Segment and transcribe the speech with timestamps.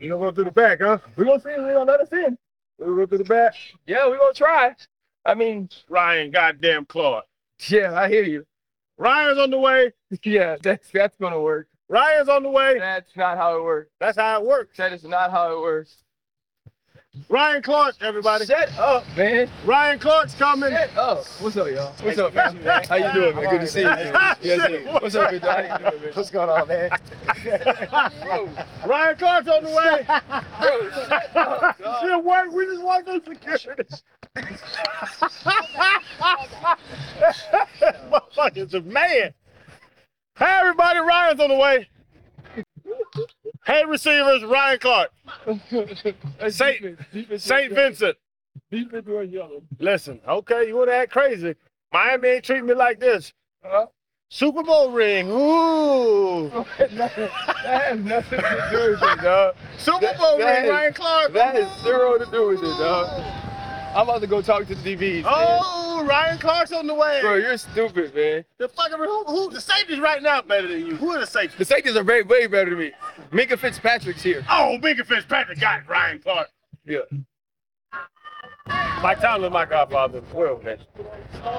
[0.00, 0.98] You gonna go through the back, huh?
[1.16, 1.48] We gonna see.
[1.50, 2.38] We gonna let us in.
[2.78, 3.54] We gonna go through the back.
[3.86, 4.74] Yeah, we gonna try.
[5.24, 7.24] I mean, Ryan, goddamn Clark.
[7.68, 8.46] yeah, I hear you.
[8.96, 9.92] Ryan's on the way.
[10.22, 11.68] Yeah, that's that's gonna work.
[11.88, 12.78] Ryan's on the way.
[12.78, 13.90] That's not how it works.
[14.00, 14.76] That's how it works.
[14.78, 16.02] That is not how it works.
[17.28, 18.46] Ryan Clark, everybody.
[18.46, 19.48] Shut up, man.
[19.64, 20.70] Ryan Clark's coming.
[20.70, 21.24] Shut up.
[21.40, 21.92] What's up, y'all?
[22.02, 22.56] What's up, man?
[22.84, 23.50] How you doing, man?
[23.50, 23.86] Good to see you.
[23.86, 24.36] Man.
[24.42, 25.02] Yes.
[25.02, 26.12] What's up, good How you doing, man?
[26.14, 26.90] What's going on, man?
[28.86, 30.06] Ryan Clark's on the way.
[30.60, 31.76] Bro, shut up.
[32.02, 32.52] Shit, work.
[32.52, 33.82] We just walked through security.
[38.10, 39.34] Motherfucker's a man.
[40.38, 41.00] Hey, everybody.
[41.00, 41.88] Ryan's on the way.
[43.66, 44.42] Hey, receivers.
[44.44, 45.10] Ryan Clark.
[46.40, 47.00] That's Saint- defense.
[47.12, 47.72] Defense St.
[47.72, 48.16] Vincent.
[48.70, 49.62] Defense was yellow.
[49.78, 51.54] Listen, okay, you want to act crazy.
[51.92, 53.32] Miami ain't treating me like this.
[53.64, 53.86] Huh?
[54.30, 55.28] Super Bowl ring.
[55.30, 56.50] Ooh.
[56.78, 57.10] that
[57.64, 59.54] has nothing to do with it, dog.
[59.78, 61.32] Super That- Bowl that ring, is- Ryan Clark.
[61.32, 63.08] That has zero to do with it, dog.
[63.94, 65.22] I'm about to go talk to the DBs.
[65.24, 65.32] man.
[65.62, 67.20] Oh, Ryan Clark's on the way.
[67.20, 68.44] Bro, you're stupid, man.
[68.58, 70.96] The fucking who, who the safeties right now better than you.
[70.96, 71.58] Who are the safeties?
[71.58, 72.92] The safeties are way, way better than me.
[73.32, 74.44] Minkah Fitzpatrick's here.
[74.50, 76.48] Oh, Bigger Fitzpatrick got Ryan Clark.
[76.84, 77.00] Yeah.
[79.02, 80.22] Mike Tomlin, my godfather.
[80.32, 80.78] Well, man.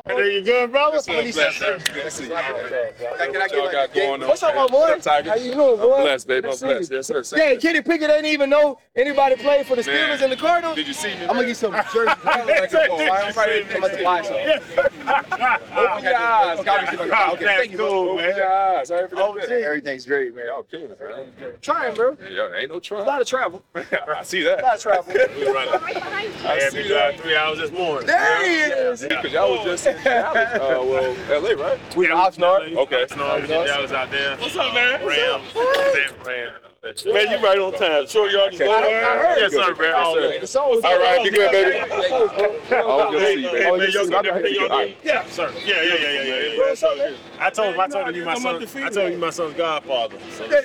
[0.06, 0.98] There you good, brother?
[0.98, 1.80] What's up, blessed, man?
[1.94, 2.54] Good to see you, man.
[2.98, 4.28] Can I What y'all got going on?
[4.28, 4.98] What's up, my boy?
[5.06, 5.94] How you doing, boy?
[5.96, 6.48] I'm blessed, baby.
[6.50, 6.92] I'm Good to see blessed.
[6.92, 7.24] Yes, sir.
[7.24, 7.56] Same Yeah.
[7.56, 10.76] Kenny Pickett didn't even know anybody played for the Steelers and the Cardinals.
[10.76, 11.22] Did you see me?
[11.22, 12.16] I'm gonna get some jerseys.
[12.26, 12.70] I'm about
[13.92, 14.36] to buy some.
[15.78, 16.64] Open your eyes.
[16.64, 16.98] Got me.
[17.12, 17.78] Oh, Okay, thank you.
[17.78, 18.92] cool, Open your eyes.
[18.92, 19.48] All right, for Oh, that.
[19.48, 19.54] gee.
[19.56, 20.50] Everything's great, man.
[20.60, 21.54] Okay, man.
[21.62, 22.18] Trying, bro.
[22.30, 23.02] Yeah, ain't no trying.
[23.04, 23.64] A lot of travel.
[23.76, 24.60] I see that.
[24.60, 25.14] A lot of travel.
[26.46, 28.08] I see to drive three hours this morning.
[28.08, 29.02] There he is.
[29.02, 30.36] Because y'all was just in Dallas.
[30.36, 31.96] Uh, well, LA, right?
[31.96, 32.76] We in Oxnard.
[32.76, 33.06] Okay.
[33.06, 34.38] Oxnard, Dallas out there.
[34.38, 35.06] What's up, man?
[35.06, 35.44] Rams.
[36.26, 36.69] Rams.
[36.82, 36.96] Man,
[37.30, 38.08] you right on time.
[38.08, 39.38] Sure, y'all just go I heard.
[39.42, 39.94] Yes, sir, man.
[39.96, 40.40] All Yes, day.
[40.40, 41.72] The song was All right, be good, baby.
[41.78, 43.80] Hey, Always good to see you, Hey, man.
[43.80, 44.86] man, y'all got everything y'all All.
[45.04, 45.54] Yeah, sir.
[45.66, 46.36] Yeah, yeah, yeah, yeah, yeah.
[46.54, 46.58] yeah.
[46.58, 47.16] What's up, man?
[47.38, 48.64] I told him, I told him you my son.
[48.78, 50.18] I told you my son's godfather.
[50.32, 50.48] So.
[50.50, 50.62] Damn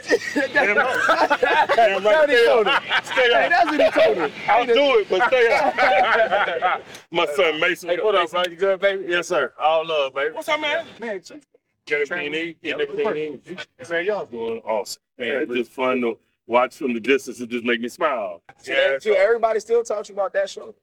[0.53, 1.69] Damn right.
[1.75, 2.31] Damn right.
[2.31, 2.75] he told him.
[3.03, 3.51] Stay Hey, up.
[3.51, 4.33] that's what he told him.
[4.49, 6.83] I'll do it, but stay up.
[7.11, 7.89] my son Mason.
[7.89, 8.45] Hey, What up, man?
[8.51, 9.05] You good, baby?
[9.09, 9.53] Yes, sir.
[9.61, 10.33] All love, baby.
[10.35, 10.87] What's up, man?
[11.01, 11.21] Man,
[11.87, 12.63] Get everything you need.
[12.63, 13.91] Get everything you need.
[13.91, 15.03] Man, y'all doing awesome.
[15.19, 17.41] Man, it's just fun to watch from the distance.
[17.41, 18.43] It just make me smile.
[18.65, 20.75] yeah, so everybody still talks about that show.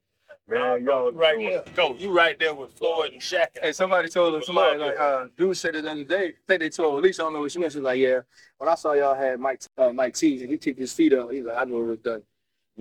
[0.48, 1.64] Man, y'all right there.
[1.76, 3.48] Go, you right there with Floyd and Shaq.
[3.62, 6.26] Hey, somebody told us, somebody like, uh, dude said it the other day.
[6.28, 7.72] I think they told, at least I don't know what she meant.
[7.72, 8.20] She was like, yeah,
[8.58, 11.32] when I saw y'all had Mike, uh, Mike T, and he kicked his feet up,
[11.32, 12.24] he's like, I knew it was done.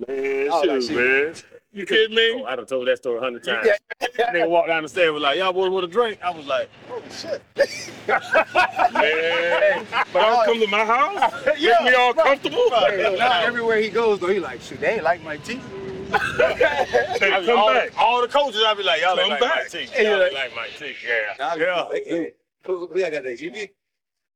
[0.07, 0.95] Man, Oh, like, shoot, shit.
[0.97, 1.35] man.
[1.73, 2.33] You kidding me?
[2.41, 3.65] Oh, I done told that story a hundred times.
[3.65, 4.33] Yeah.
[4.33, 6.19] Nigga walked down the stairs was like, y'all boys want a drink?
[6.21, 7.41] I was like, oh shit.
[8.93, 9.85] man.
[10.13, 11.33] But I'll come to my house.
[11.57, 12.69] yeah, Make me all comfortable.
[12.71, 15.59] Hey, look, now everywhere he goes, though, he like, shoot, they ain't like Mike T.
[16.13, 16.17] I
[17.19, 17.91] Come be- all, back.
[17.97, 19.55] all the coaches, I be like, y'all ain't Come like back.
[19.59, 19.85] Mike T.
[19.85, 20.95] Hey, Y'all like- ain't like Mike T.
[21.07, 21.55] Yeah.
[22.05, 22.25] Yeah.
[22.67, 23.69] We got that GP.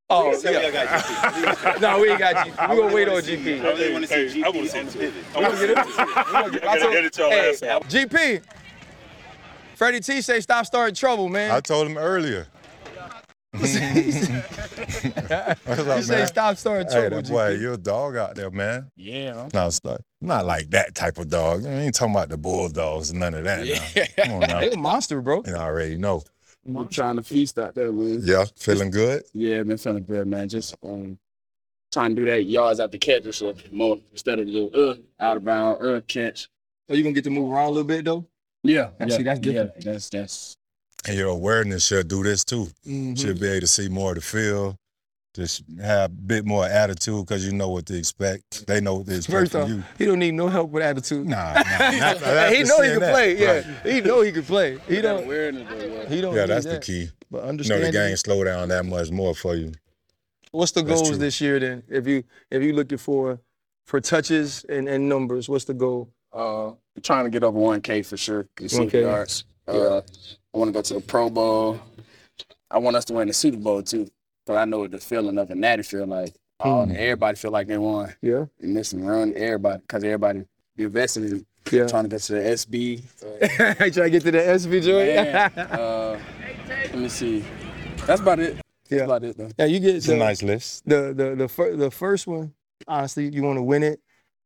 [0.10, 0.70] Oh, We yeah.
[0.72, 1.82] got GP.
[1.82, 2.70] no, we ain't got GP.
[2.70, 3.62] We gonna wait on GP.
[3.62, 5.00] I really want to see Hey, I wanna GP see on the too.
[5.00, 5.24] pivot.
[5.36, 5.78] I want to get it.
[6.64, 7.84] I gotta edit your Hey, ass out.
[7.90, 8.42] GP.
[9.76, 11.50] Freddie T say stop starting trouble, man.
[11.52, 12.46] I told him earlier.
[13.54, 13.80] he What's
[15.80, 16.28] up, say man?
[16.28, 17.62] stop starting Hey, trouble, that boy, GP.
[17.62, 18.92] you're a dog out there, man.
[18.96, 19.48] Yeah.
[19.54, 21.66] No, it's not, not like that type of dog.
[21.66, 23.66] I ain't talking about the bulldogs, none of that.
[23.66, 24.24] Now.
[24.24, 24.60] Come on now.
[24.62, 25.42] They a monster, bro.
[25.48, 26.22] You already know.
[26.68, 28.22] I'm trying to feast out there, man.
[28.24, 29.24] Yeah, feeling good.
[29.34, 30.50] Yeah, been feeling good, man.
[30.50, 31.18] Just um,
[31.92, 35.38] trying to do that yards after catch or something more instead of the uh, out
[35.38, 36.50] of bound uh, catch.
[36.90, 38.26] So you gonna get to move around a little bit though?
[38.64, 40.56] Yeah, Yeah, yeah, see, that's yeah, that's that's
[41.08, 42.68] And your awareness should do this too.
[42.88, 43.20] Mhm.
[43.20, 44.76] Should be able to see more of the field.
[45.36, 48.66] Just have a bit more attitude because you know what to expect.
[48.68, 49.84] They know what to expect First from off, you.
[49.98, 51.28] he don't need no help with attitude.
[51.28, 51.62] Nah, nah.
[51.64, 53.12] not- Hey, he know he can that.
[53.14, 53.38] play.
[53.38, 53.66] Yeah, Right.
[53.94, 54.78] he know he can play.
[54.88, 55.26] He don't.
[55.26, 55.68] awareness.
[55.70, 56.10] Though, yeah.
[56.10, 56.34] He don't.
[56.36, 57.10] Yeah, need that's the key.
[57.30, 57.80] But understand.
[57.82, 59.74] You know, the game slow down that much more for you.
[60.52, 61.18] What's the That's goals true.
[61.18, 61.84] this year then?
[61.90, 63.40] If you if you looking for
[63.86, 66.10] for touches and, and numbers, what's the goal?
[66.32, 66.72] Uh,
[67.04, 68.48] trying to get over 1K for sure.
[68.58, 69.02] 1K.
[69.02, 69.44] yards.
[69.68, 71.80] Uh, I want to go to the Pro Bowl.
[72.72, 74.08] I want us to win the Super Bowl too,
[74.46, 76.34] because I know what the feeling of the natty feel like.
[76.62, 76.92] Oh, Hmm.
[76.92, 78.14] everybody feel like they won.
[78.22, 80.46] Yeah, And this and run everybody, because everybody
[80.78, 81.86] be invested in yeah.
[81.88, 83.02] trying to get to the SB.
[83.78, 85.58] Try to get to the SB joint.
[85.80, 86.18] Uh,
[86.92, 87.44] let me see.
[88.06, 88.56] That's about it.
[88.56, 89.04] That's Yeah.
[89.04, 89.50] about it though.
[89.58, 90.84] yeah, you get It's a nice list.
[90.88, 92.54] the the the, fir- the first one.
[92.88, 94.00] Honestly, you want to win it,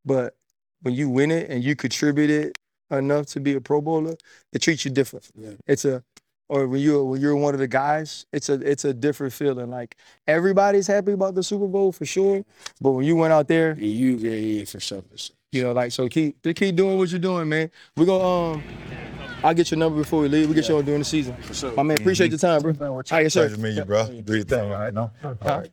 [0.04, 0.34] but
[0.82, 2.58] when you win it and you contribute it
[2.90, 4.16] enough to be a Pro Bowler,
[4.52, 5.28] it treats you different.
[5.36, 5.50] Yeah.
[5.68, 6.02] It's a
[6.50, 9.70] or when you're when you're one of the guys, it's a it's a different feeling.
[9.70, 12.44] Like everybody's happy about the Super Bowl for sure,
[12.80, 15.04] but when you went out there, you yeah, yeah, for sure,
[15.52, 17.70] you know, like so keep just keep doing what you're doing, man.
[17.96, 18.64] We go um,
[19.44, 20.48] I'll get your number before we leave.
[20.48, 21.36] We get you on during the season.
[21.36, 21.72] For sure.
[21.72, 22.74] My man, appreciate your time, bro.
[22.88, 23.42] All right, yes, sir.
[23.42, 24.06] Pleasure to meet you, bro.
[24.08, 24.92] Do your thing, all right?
[24.92, 25.12] No.
[25.22, 25.70] All right.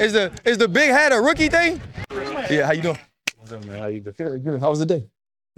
[0.00, 1.80] Is the is the big hat a rookie thing?
[2.50, 2.98] Yeah, how you doing?
[3.38, 3.78] What's up, man?
[3.78, 4.14] How you doing?
[4.18, 4.60] Good, good.
[4.60, 5.06] How was the day?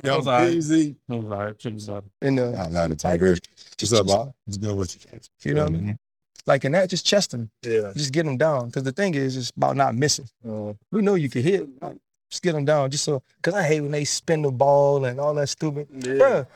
[0.02, 0.52] Young all right.
[0.52, 0.96] Peasy.
[1.10, 2.04] All right, check out.
[2.20, 3.36] In the Nah, nah, the Tiger.
[3.78, 4.32] What's up, Bob?
[4.44, 5.20] What's good with you?
[5.50, 5.98] you know what I mean?
[6.44, 7.92] Like in that, just chest him, Yeah.
[7.94, 8.66] just get him down.
[8.66, 10.26] Because the thing is, it's about not missing.
[10.44, 10.96] Mm-hmm.
[10.96, 11.68] We know you can hit.
[11.80, 11.98] like,
[12.30, 13.22] Just get them down, just so.
[13.42, 15.86] Cause I hate when they spin the ball and all that stupid.
[15.92, 16.14] yeah.
[16.14, 16.46] Bruh,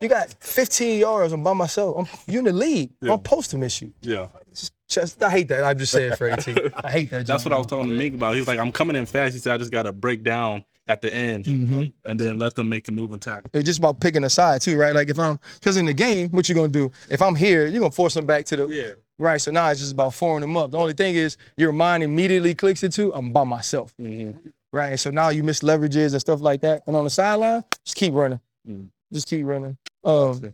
[0.00, 1.32] you got 15 yards.
[1.32, 1.96] I'm by myself.
[1.98, 2.90] I'm, you in the league.
[3.00, 3.12] Yeah.
[3.12, 3.92] I'm supposed to miss you.
[4.02, 4.26] Yeah.
[4.52, 5.64] Just, just, I hate that.
[5.64, 6.72] I'm just saying, 18.
[6.84, 7.26] I hate that.
[7.26, 8.34] That's what I was telling Mink about.
[8.34, 9.32] He was like, I'm coming in fast.
[9.34, 12.54] He said, I just got to break down at the end hmm and then let
[12.56, 13.48] them make a move and tackle.
[13.54, 14.94] It's just about picking a side too, right?
[14.94, 16.90] Like if I'm, cause in the game, what you gonna do?
[17.08, 18.92] If I'm here, you're gonna force them back to the Yeah.
[19.18, 19.40] right.
[19.40, 20.72] So now it's just about foring them up.
[20.72, 24.48] The only thing is your mind immediately clicks it to I'm by myself, Mm-hmm.
[24.72, 24.98] right?
[24.98, 26.82] So now you miss leverages and stuff like that.
[26.86, 28.88] And on the sideline, just keep running, Mhm.
[29.12, 29.78] just keep running.
[30.04, 30.52] Um,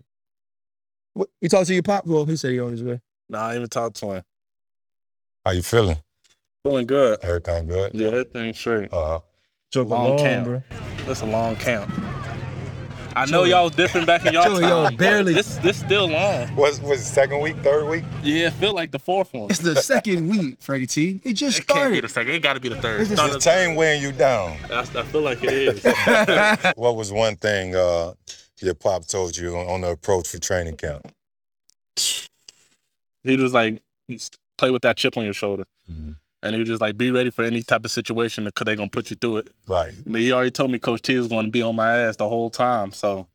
[1.14, 2.06] what, you talk to your pop?
[2.06, 3.00] Well, he said he on his way.
[3.30, 4.22] Nah, I even talked to him.
[5.44, 5.96] How you feeling?
[6.64, 7.20] Feeling good.
[7.22, 7.92] Everything good?
[7.94, 8.92] Yeah, everything's straight.
[8.92, 9.20] Uh,
[9.72, 10.64] Took a long camp.
[11.06, 11.90] That's a long camp.
[13.14, 14.92] I know y'all was different back in y'all Joey, time.
[14.92, 16.48] yo, barely- This this still long.
[16.54, 18.04] what's was it second week, third week?
[18.22, 19.48] Yeah, it feel like the fourth one.
[19.50, 21.20] It's the second week, Freddie T.
[21.24, 22.04] It just It can't be started.
[22.04, 22.32] the second.
[22.34, 23.00] It got to be the third.
[23.00, 24.58] It's Start It's of- the team weighing you down.
[24.68, 25.82] That's- I feel like it is.
[26.76, 28.12] What was one thing uh,
[28.60, 31.10] your pop told you on, on the approach for training camp?
[33.24, 33.80] he was like,
[34.58, 35.64] play with that chip on your shoulder.
[35.90, 36.16] Mhm.
[36.46, 38.88] And he was just like, be ready for any type of situation because they're going
[38.88, 39.50] to put you through it.
[39.66, 39.92] Right.
[40.06, 42.28] I he already told me Coach T is going to be on my ass the
[42.28, 42.92] whole time.
[42.92, 43.26] So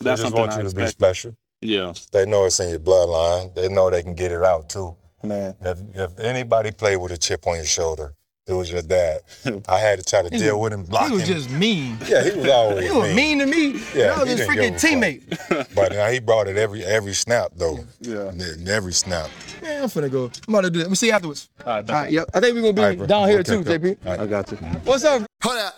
[0.00, 1.36] They that's just something want I you to be special.
[1.60, 1.92] Yeah.
[2.12, 3.54] They know it's in your bloodline.
[3.54, 4.96] They know they can get it out too.
[5.22, 5.54] Man.
[5.60, 8.14] If, if anybody played with a chip on your shoulder,
[8.46, 9.20] it was your dad.
[9.68, 11.36] I had to try to deal with him, block He was him.
[11.36, 11.96] just mean.
[12.08, 13.72] yeah, he was always He was mean to me.
[13.72, 15.74] Yeah, Yeah, I was his freaking give teammate.
[15.74, 17.78] But now he brought it every every snap though.
[18.00, 18.30] Yeah.
[18.30, 19.30] In Every snap.
[19.62, 20.30] Man, I'm finna go.
[20.48, 20.88] I'm about to do that.
[20.88, 21.48] We'll see you afterwards.
[21.64, 21.88] All right.
[21.90, 22.28] All right, yep.
[22.34, 23.06] I think we're gonna be All right, bro.
[23.06, 23.78] down here Okay, too, okay.
[23.78, 24.06] JP.
[24.06, 24.20] All right.
[24.20, 24.56] I got you.
[24.84, 25.22] What's up?
[25.42, 25.74] Hold up.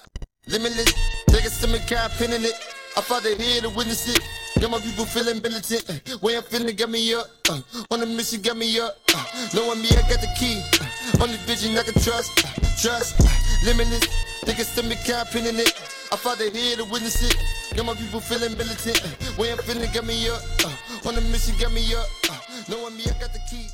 [0.49, 0.93] Limitless.
[1.29, 2.55] Take a stomach car, pinning it.
[2.97, 4.21] I fought it here to witness it.
[4.61, 5.85] Got my people feeling militant.
[6.23, 7.27] Way I'm feeling got me up.
[7.49, 7.61] Uh,
[7.91, 8.97] on the mission got me up.
[9.15, 9.25] Uh,
[9.55, 10.63] knowing me, I got the key.
[10.81, 12.33] Uh, only vision I can trust.
[12.81, 13.21] Trust.
[13.65, 14.07] Limitless.
[14.45, 15.73] Take a stomach car, pinning it.
[16.13, 17.37] I fought here to witness it.
[17.77, 19.01] Got my people feeling militant.
[19.37, 20.41] Way I'm feeling got me up.
[21.07, 22.07] On the mission got me up.
[22.69, 23.69] Knowing me, I got the key.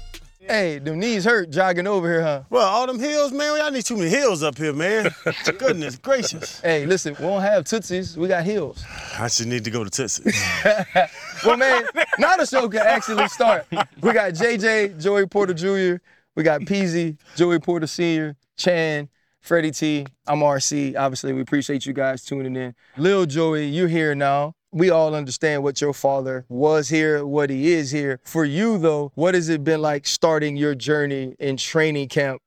[0.50, 2.42] Hey, them knees hurt jogging over here, huh?
[2.50, 3.56] Well, all them hills, man.
[3.56, 5.14] Y'all need too many hills up here, man.
[5.58, 6.60] Goodness gracious.
[6.60, 8.16] Hey, listen, we don't have tootsies.
[8.16, 8.82] We got heels.
[9.16, 10.32] I should need to go to Tootsie.
[11.46, 11.84] Well, man,
[12.18, 13.64] now the show can actually start.
[13.70, 16.02] We got JJ, Joey Porter Jr.,
[16.36, 19.08] we got Peasy, Joey Porter Sr., Chan,
[19.40, 20.98] Freddie T, I'm RC.
[20.98, 22.74] Obviously, we appreciate you guys tuning in.
[22.98, 24.54] Lil Joey, you're here now.
[24.72, 28.20] We all understand what your father was here, what he is here.
[28.24, 32.40] For you, though, what has it been like starting your journey in training camp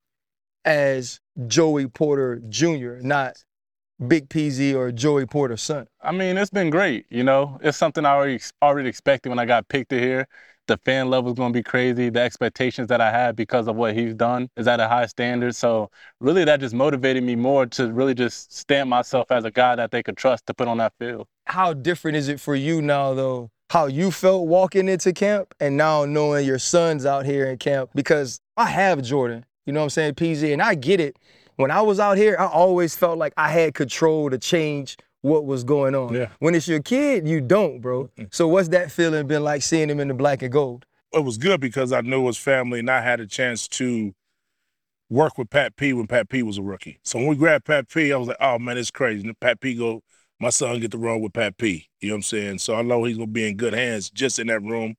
[0.63, 3.43] as Joey Porter Jr., not
[4.07, 5.87] Big PZ or Joey Porter's son?
[6.01, 7.05] I mean, it's been great.
[7.09, 10.27] You know, it's something I already already expected when I got picked to here.
[10.67, 12.09] The fan love is gonna be crazy.
[12.09, 15.55] The expectations that I had because of what he's done is at a high standard.
[15.55, 15.89] So
[16.21, 19.91] really, that just motivated me more to really just stamp myself as a guy that
[19.91, 21.27] they could trust to put on that field.
[21.45, 25.75] how different is it for you now though how you felt walking into camp and
[25.75, 29.85] now knowing your son's out here in camp because i have jordan you know what
[29.85, 31.17] i'm saying pz and i get it
[31.57, 35.45] when i was out here i always felt like i had control to change what
[35.45, 36.27] was going on Yeah.
[36.39, 39.99] when it's your kid you don't bro so what's that feeling been like seeing him
[39.99, 43.01] in the black and gold it was good because I knew his family and I
[43.01, 44.13] had a chance to
[45.09, 46.99] work with Pat P when Pat P was a rookie.
[47.03, 49.27] So when we grabbed Pat P, I was like, oh man, it's crazy.
[49.27, 50.01] And Pat P go,
[50.39, 51.87] my son get to run with Pat P.
[52.01, 52.57] You know what I'm saying?
[52.59, 54.95] So I know he's gonna be in good hands just in that room.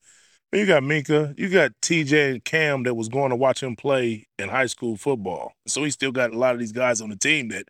[0.53, 3.75] But you got Minkah, you got TJ and Cam that was going to watch him
[3.75, 5.53] play in high school football.
[5.67, 7.65] So he still got a lot of these guys on the team that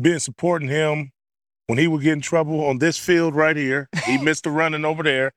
[0.00, 1.12] been supporting him
[1.68, 3.88] when he would get in trouble on this field right here.
[4.04, 5.32] He missed the running over there.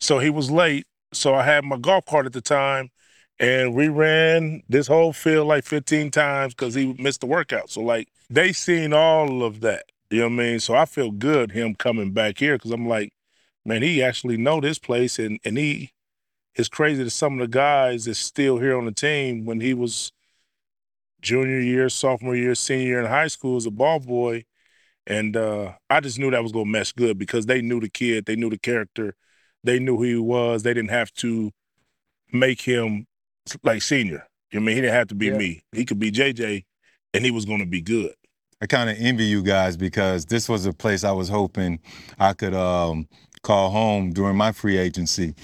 [0.00, 0.86] So he was late.
[1.12, 2.90] So I had my golf cart at the time,
[3.38, 7.70] and we ran this whole field like 15 times because he missed the workout.
[7.70, 9.84] So like they seen all of that.
[10.10, 10.60] You know what I mean?
[10.60, 13.12] So I feel good him coming back here because I'm like,
[13.64, 15.90] man, he actually know this place, and and he
[16.54, 19.74] is crazy to some of the guys that's still here on the team when he
[19.74, 20.12] was
[21.20, 24.44] junior year, sophomore year, senior year in high school as a ball boy.
[25.06, 28.24] And uh, I just knew that was gonna mesh good because they knew the kid,
[28.26, 29.14] they knew the character,
[29.62, 30.62] they knew who he was.
[30.62, 31.50] They didn't have to
[32.32, 33.06] make him
[33.62, 34.26] like senior.
[34.52, 35.38] I mean, he didn't have to be Yeah.
[35.38, 35.62] me.
[35.72, 36.64] He could be JJ,
[37.12, 38.14] and he was going to be good.
[38.60, 41.80] I kind of envy you guys because this was a place I was hoping
[42.18, 43.08] I could um,
[43.42, 45.34] call home during my free agency.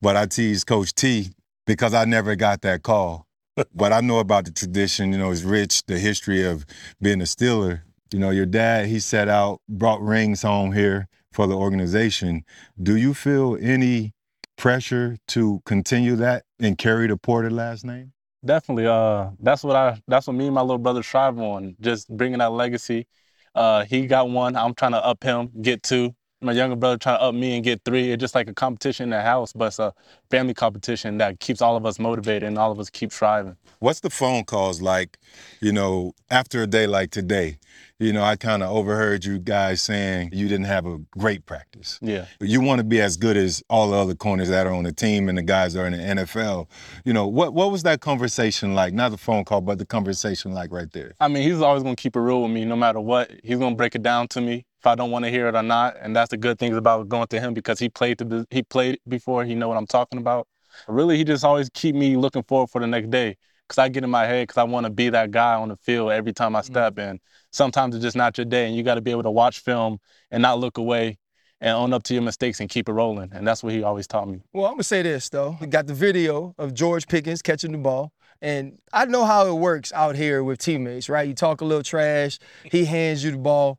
[0.00, 1.30] But I teased Coach T
[1.66, 3.26] because I never got that call.
[3.74, 6.64] but I know about the tradition, you know, it's rich, the history of
[7.02, 7.82] being a Steeler.
[8.12, 12.44] You know, your dad, he set out, brought rings home here for the organization.
[12.82, 14.14] Do you feel any
[14.56, 18.12] pressure to continue that and carry the Porter last name?
[18.44, 18.86] Definitely.
[18.86, 20.00] Uh, that's what I.
[20.08, 21.76] That's what me and my little brother strive on.
[21.80, 23.06] Just bringing that legacy.
[23.54, 24.56] Uh, he got one.
[24.56, 26.14] I'm trying to up him, get two.
[26.42, 28.12] My younger brother trying to up me and get three.
[28.12, 29.92] It's just like a competition in the house, but it's a
[30.30, 33.56] family competition that keeps all of us motivated and all of us keep striving.
[33.80, 35.18] What's the phone calls like,
[35.60, 37.58] you know, after a day like today?
[37.98, 41.98] You know, I kind of overheard you guys saying you didn't have a great practice.
[42.00, 42.24] Yeah.
[42.40, 44.92] You want to be as good as all the other corners that are on the
[44.92, 46.68] team and the guys that are in the NFL.
[47.04, 48.94] You know, what what was that conversation like?
[48.94, 51.12] Not the phone call, but the conversation like right there.
[51.20, 53.30] I mean, he's always gonna keep it real with me, no matter what.
[53.44, 55.62] He's gonna break it down to me if I don't want to hear it or
[55.62, 58.62] not, and that's the good things about going to him because he played to he
[58.62, 59.44] played before.
[59.44, 60.48] He know what I'm talking about.
[60.88, 63.36] Really, he just always keep me looking forward for the next day
[63.68, 65.76] because I get in my head because I want to be that guy on the
[65.76, 67.10] field every time I step mm-hmm.
[67.10, 67.20] in.
[67.52, 69.98] Sometimes it's just not your day, and you got to be able to watch film
[70.30, 71.18] and not look away
[71.60, 73.30] and own up to your mistakes and keep it rolling.
[73.34, 74.40] And that's what he always taught me.
[74.54, 75.58] Well, I'm gonna say this though.
[75.60, 78.12] We got the video of George Pickens catching the ball.
[78.42, 81.28] And I know how it works out here with teammates, right?
[81.28, 83.78] You talk a little trash, he hands you the ball.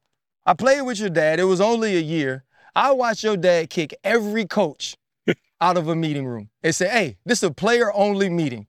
[0.51, 1.39] I played with your dad.
[1.39, 2.43] It was only a year.
[2.75, 4.98] I watched your dad kick every coach
[5.62, 8.67] out of a meeting room and say, hey, this is a player only meeting.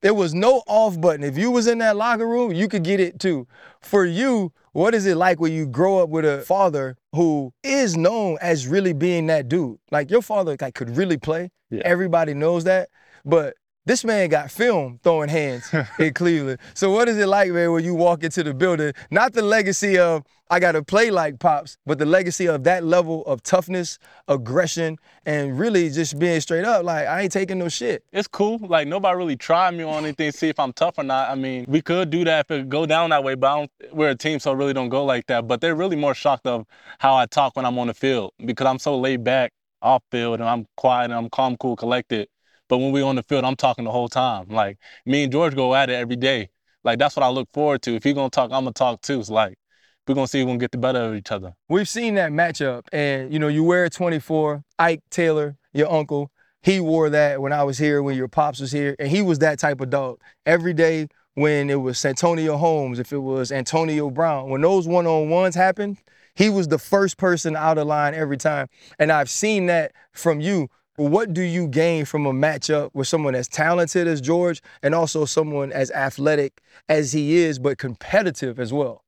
[0.00, 1.24] There was no off button.
[1.24, 3.48] If you was in that locker room, you could get it too.
[3.82, 7.96] For you, what is it like when you grow up with a father who is
[7.96, 9.78] known as really being that dude?
[9.90, 11.50] Like your father like could really play.
[11.68, 11.82] Yeah.
[11.84, 12.90] Everybody knows that.
[13.24, 13.54] But
[13.86, 16.58] this man got film throwing hands in Cleveland.
[16.74, 18.92] So what is it like, man, when you walk into the building?
[19.10, 23.24] Not the legacy of I gotta play like pops, but the legacy of that level
[23.26, 23.98] of toughness,
[24.28, 26.84] aggression, and really just being straight up.
[26.84, 28.04] Like I ain't taking no shit.
[28.12, 28.58] It's cool.
[28.58, 31.30] Like nobody really tried me on anything, see if I'm tough or not.
[31.30, 33.70] I mean, we could do that if it go down that way, but I don't,
[33.92, 35.46] we're a team, so it really don't go like that.
[35.46, 36.66] But they're really more shocked of
[36.98, 40.40] how I talk when I'm on the field because I'm so laid back off field
[40.40, 42.28] and I'm quiet and I'm calm, cool, collected.
[42.68, 44.48] But when we on the field, I'm talking the whole time.
[44.48, 46.50] Like me and George go at it every day.
[46.82, 47.94] Like that's what I look forward to.
[47.94, 49.20] If he gonna talk, I'm gonna talk too.
[49.20, 49.58] It's like
[50.06, 51.54] we're gonna see who's gonna get the better of each other.
[51.68, 54.62] We've seen that matchup, and you know, you wear 24.
[54.78, 56.30] Ike Taylor, your uncle,
[56.62, 59.38] he wore that when I was here, when your pops was here, and he was
[59.40, 60.18] that type of dog.
[60.46, 65.54] Every day when it was Santonio Holmes, if it was Antonio Brown, when those one-on-ones
[65.54, 65.98] happened,
[66.34, 68.68] he was the first person out of line every time.
[68.98, 70.68] And I've seen that from you.
[70.96, 75.24] What do you gain from a matchup with someone as talented as George and also
[75.24, 79.04] someone as athletic as he is, but competitive as well?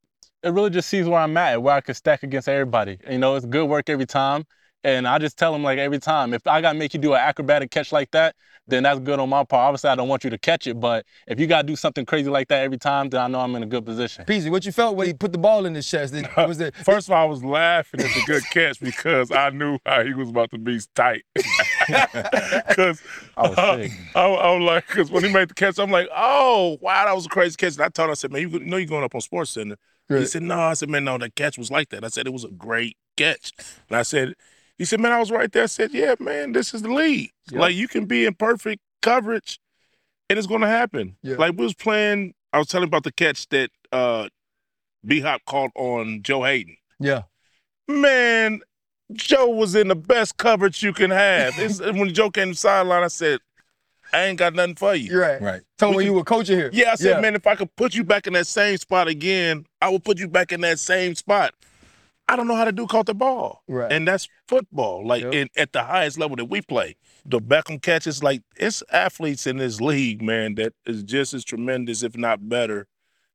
[0.46, 2.98] it really just sees where I'm at, where I can stack against everybody.
[3.10, 4.46] You know, it's good work every time.
[4.86, 7.18] And I just tell them like every time, if I gotta make you do an
[7.18, 8.36] acrobatic catch like that,
[8.68, 9.66] then that's good on my part.
[9.66, 12.30] Obviously, I don't want you to catch it, but if you gotta do something crazy
[12.30, 14.24] like that every time, then I know I'm in a good position.
[14.26, 16.14] Peasy, what you felt when he put the ball in his chest?
[16.14, 19.50] Did- Was it First of all, I was laughing at the good catch because I
[19.50, 21.24] knew how he was about to be tight.
[21.88, 23.02] Because
[23.36, 23.92] I was sick.
[24.14, 27.14] I, I was like, because when he made the catch, I'm like, oh, wow, that
[27.14, 27.74] was a crazy catch.
[27.74, 29.76] And I told him, I said, man, you know you're going up on Sports Center.
[30.08, 30.60] He said, no.
[30.60, 32.04] I said, man, no, that catch was like that.
[32.04, 33.52] I said, it was a great catch.
[33.88, 34.34] And I said,
[34.78, 35.62] he said, man, I was right there.
[35.64, 37.30] I said, yeah, man, this is the league.
[37.50, 37.60] Yeah.
[37.60, 39.58] Like, you can be in perfect coverage
[40.28, 41.16] and it's going to happen.
[41.22, 41.36] Yeah.
[41.36, 44.28] Like, we was playing, I was telling about the catch that uh,
[45.04, 46.76] B-Hop caught on Joe Haden.
[47.00, 47.22] Yeah.
[47.88, 48.60] Man,
[49.12, 51.54] Joe was in the best coverage you can have.
[51.58, 53.40] It's, when Joe came to the sideline, I said,
[54.12, 55.18] I ain't got nothing for you.
[55.20, 55.40] Right.
[55.40, 55.62] Right.
[55.78, 56.70] Tell me when can- you were coaching here.
[56.72, 57.20] Yeah, I said, Yeah.
[57.20, 60.18] man, if I could put you back in that same spot again, I will put
[60.18, 61.54] you back in that same spot.
[62.28, 63.62] I don't know how to do caught the ball.
[63.68, 63.90] Right.
[63.90, 65.34] And that's football, like Yep.
[65.34, 66.96] in, at the highest level that we play.
[67.24, 72.02] The Beckham catches, like it's athletes in this league, man, that is just as tremendous,
[72.02, 72.88] if not better.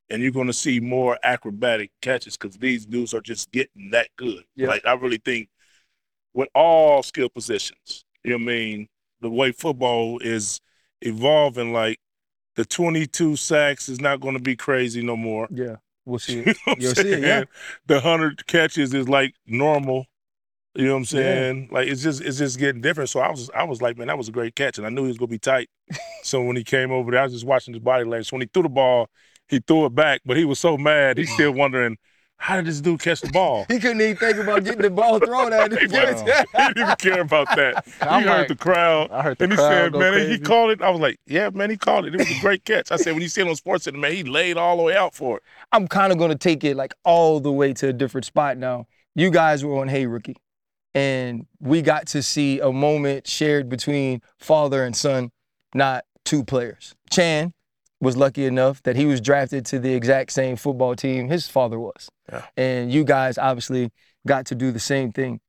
[0.10, 4.10] And you're going to see more acrobatic catches because these dudes are just getting that
[4.17, 4.43] good.
[4.57, 4.67] Yeah.
[4.67, 5.48] Like I really think
[6.33, 8.88] with all skill positions, you know what I mean?
[9.21, 10.60] The way football is
[11.01, 12.00] evolving, like
[12.57, 15.48] the 22 sacks is not going to be crazy no more.
[15.50, 15.77] Yeah.
[16.05, 16.58] We'll see You it.
[16.67, 17.43] know You'll see it, yeah.
[17.88, 20.05] The 100 catches is like normal.
[20.74, 21.24] You know what I'm Yeah.
[21.25, 21.70] saying?
[21.72, 23.10] Like it's just it's just getting different.
[23.10, 25.01] So I was I was like, man, that was a great catch, and I knew
[25.03, 25.70] he was gonna be tight.
[26.24, 28.29] so when he came over there, I was just watching his body language.
[28.29, 29.10] So when he threw the ball,
[29.50, 31.98] he threw it back, but he was so mad, he's still wondering
[32.38, 33.65] how did this dude catch the ball?
[33.70, 35.77] He couldn't even think about getting the ball thrown at him.
[35.77, 37.86] he didn't even care about that.
[38.01, 39.12] I'm he heard like- the crowd.
[39.12, 40.31] I heard the and he said, man, crazy.
[40.31, 40.81] he called it.
[40.81, 42.15] I was like, yeah, man, he called it.
[42.15, 42.91] It was a great catch.
[42.91, 44.96] I said, when you see it on Sports Center, man, he laid all the way
[44.98, 45.43] out for it.
[45.72, 48.58] I'm kind of going to take it like all the way to a different spot
[48.58, 48.88] now.
[49.16, 50.38] You guys were on Hey Rookie,
[50.94, 55.32] and we got to see a moment shared between father and son,
[55.74, 56.96] not two players.
[57.10, 57.54] Chan
[58.00, 61.80] was lucky enough that he was drafted to the exact same football team his father
[61.80, 62.10] was.
[62.32, 62.46] Yeah.
[62.58, 63.92] And you guys obviously
[64.28, 65.40] got to do the same thing.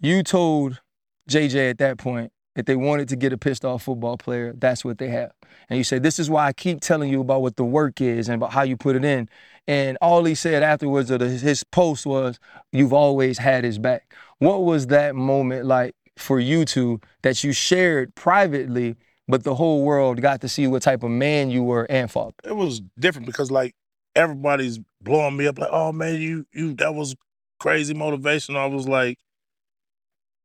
[0.00, 0.80] You told
[1.28, 4.84] JJ at that point if they wanted to get a pissed off football player, that's
[4.84, 5.32] what they have.
[5.68, 8.28] And you say, This is why I keep telling you about what the work is
[8.28, 9.28] and about how you put it in.
[9.68, 12.38] And all he said afterwards his post was,
[12.72, 14.14] You've always had his back.
[14.38, 18.96] What was that moment like for you two that you shared privately,
[19.28, 22.34] but the whole world got to see what type of man you were and father?
[22.42, 23.74] It was different because like
[24.14, 27.14] everybody's blowing me up like, oh man, you you that was
[27.60, 28.56] crazy motivation.
[28.56, 29.18] I was like,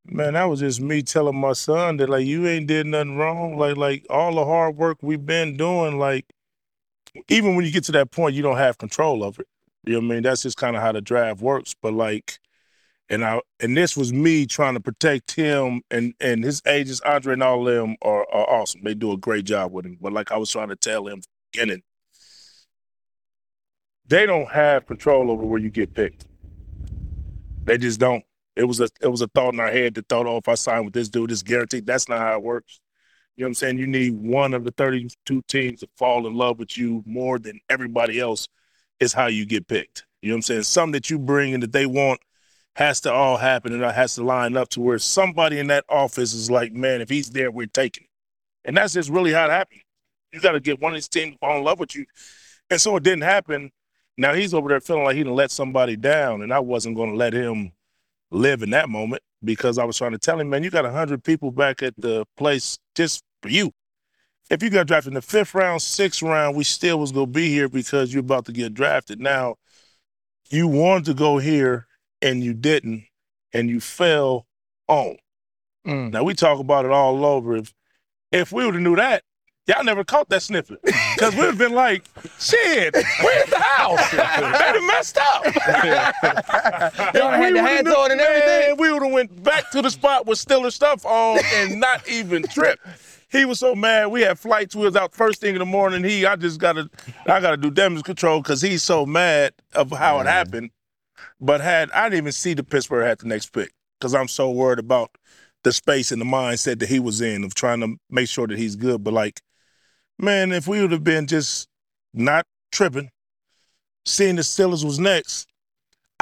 [0.04, 3.56] man, that was just me telling my son that like you ain't did nothing wrong.
[3.56, 6.26] Like like all the hard work we've been doing, like
[7.28, 9.46] even when you get to that point, you don't have control of it.
[9.84, 10.22] You know what I mean?
[10.22, 11.74] That's just kind of how the draft works.
[11.80, 12.38] But like,
[13.08, 17.34] and I and this was me trying to protect him and and his agents, Andre
[17.34, 18.82] and all of them are, are awesome.
[18.84, 19.98] They do a great job with him.
[20.00, 21.82] But like I was trying to tell him, beginning,
[24.06, 26.26] they don't have control over where you get picked.
[27.64, 28.24] They just don't.
[28.56, 30.54] It was a it was a thought in our head that thought, oh, if I
[30.54, 31.86] sign with this dude, it's guaranteed.
[31.86, 32.80] That's not how it works.
[33.36, 33.78] You know what I'm saying?
[33.78, 37.60] You need one of the 32 teams to fall in love with you more than
[37.70, 38.48] everybody else
[39.00, 40.04] is how you get picked.
[40.20, 40.62] You know what I'm saying?
[40.64, 42.20] Something that you bring and that they want
[42.76, 45.84] has to all happen and it has to line up to where somebody in that
[45.88, 48.10] office is like, man, if he's there, we're taking it.
[48.64, 49.80] And that's just really how it happened.
[50.32, 52.06] You got to get one of these teams to fall in love with you.
[52.70, 53.70] And so it didn't happen.
[54.16, 57.10] Now he's over there feeling like he didn't let somebody down, and I wasn't going
[57.10, 57.72] to let him
[58.32, 61.22] live in that moment because I was trying to tell him, man, you got hundred
[61.22, 63.72] people back at the place just for you.
[64.50, 67.48] If you got drafted in the fifth round, sixth round, we still was gonna be
[67.48, 69.20] here because you're about to get drafted.
[69.20, 69.56] Now,
[70.50, 71.86] you wanted to go here
[72.20, 73.04] and you didn't,
[73.52, 74.46] and you fell
[74.88, 75.16] on.
[75.86, 76.12] Mm.
[76.12, 77.56] Now we talk about it all over.
[77.56, 77.72] If
[78.30, 79.22] if we would have knew that,
[79.66, 80.76] y'all never caught that sniffing.
[80.82, 82.04] Because we'd have been like,
[82.38, 84.10] shit, where's the house?
[84.10, 85.44] they done messed up.
[87.14, 88.68] Y'all had the hats on and everything?
[88.68, 92.08] Man, we would have went back to the spot with still stuff on and not
[92.08, 92.80] even trip.
[93.30, 94.06] He was so mad.
[94.08, 94.76] We had flights.
[94.76, 96.04] We was out first thing in the morning.
[96.04, 96.90] He, I just gotta,
[97.26, 100.70] I gotta do damage control because he's so mad of how it happened.
[101.40, 104.50] But had I didn't even see the Pittsburgh had the next pick because I'm so
[104.50, 105.16] worried about
[105.62, 108.58] the space and the mindset that he was in of trying to make sure that
[108.58, 109.02] he's good.
[109.02, 109.40] But like,
[110.18, 111.68] man, if we would have been just
[112.14, 113.10] not tripping,
[114.04, 115.48] seeing the Steelers was next,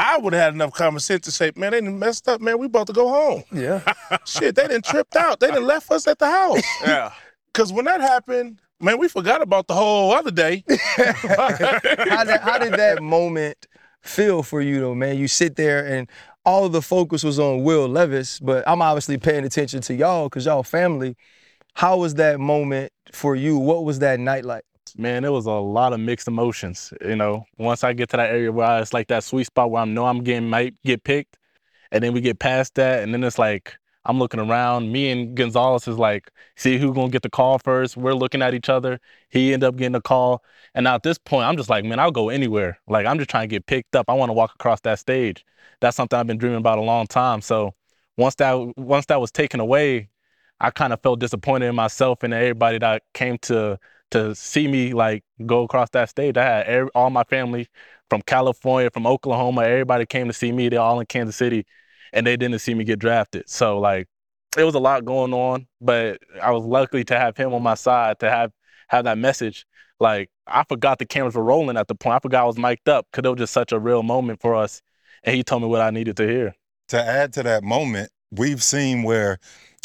[0.00, 2.58] I would have had enough common sense to say, man, they done messed up, man.
[2.58, 3.44] We about to go home.
[3.52, 3.82] Yeah.
[4.24, 5.40] Shit, they didn't tripped out.
[5.40, 6.62] They didn't left us at the house.
[6.82, 7.12] Yeah.
[7.52, 10.64] Cause when that happened, man, we forgot about the whole other day.
[10.96, 11.48] how,
[12.24, 13.66] did, how did that moment
[14.02, 15.18] feel for you though, man?
[15.18, 16.08] You sit there and
[16.44, 20.28] all of the focus was on Will Levis, but I'm obviously paying attention to y'all
[20.28, 21.16] because y'all family.
[21.74, 23.58] How was that moment for you?
[23.58, 24.64] What was that night like?
[24.96, 26.92] man, it was a lot of mixed emotions.
[27.00, 29.70] You know, once I get to that area where I, it's like that sweet spot
[29.70, 31.38] where I know I'm getting might get picked,
[31.92, 34.92] and then we get past that, and then it's like I'm looking around.
[34.92, 37.96] Me and Gonzalez is like, see who's gonna get the call first.
[37.96, 39.00] We're looking at each other.
[39.30, 40.42] He ended up getting a call,
[40.74, 42.78] and now at this point, I'm just like, man, I'll go anywhere.
[42.88, 44.06] Like I'm just trying to get picked up.
[44.08, 45.44] I want to walk across that stage.
[45.80, 47.40] That's something I've been dreaming about a long time.
[47.40, 47.74] So
[48.16, 50.09] once that once that was taken away,
[50.60, 53.78] I kind of felt disappointed in myself and everybody that came to
[54.10, 56.36] to see me like go across that stage.
[56.36, 57.68] I had every, all my family
[58.10, 60.68] from California, from Oklahoma, everybody came to see me.
[60.68, 61.64] They're all in Kansas City,
[62.12, 63.48] and they didn't see me get drafted.
[63.48, 64.08] So like,
[64.58, 67.74] it was a lot going on, but I was lucky to have him on my
[67.74, 68.52] side to have
[68.88, 69.64] have that message.
[70.00, 72.16] Like I forgot the cameras were rolling at the point.
[72.16, 74.54] I forgot I was mic'd up because it was just such a real moment for
[74.56, 74.82] us,
[75.22, 76.54] and he told me what I needed to hear.
[76.88, 79.38] to add to that moment, we've seen where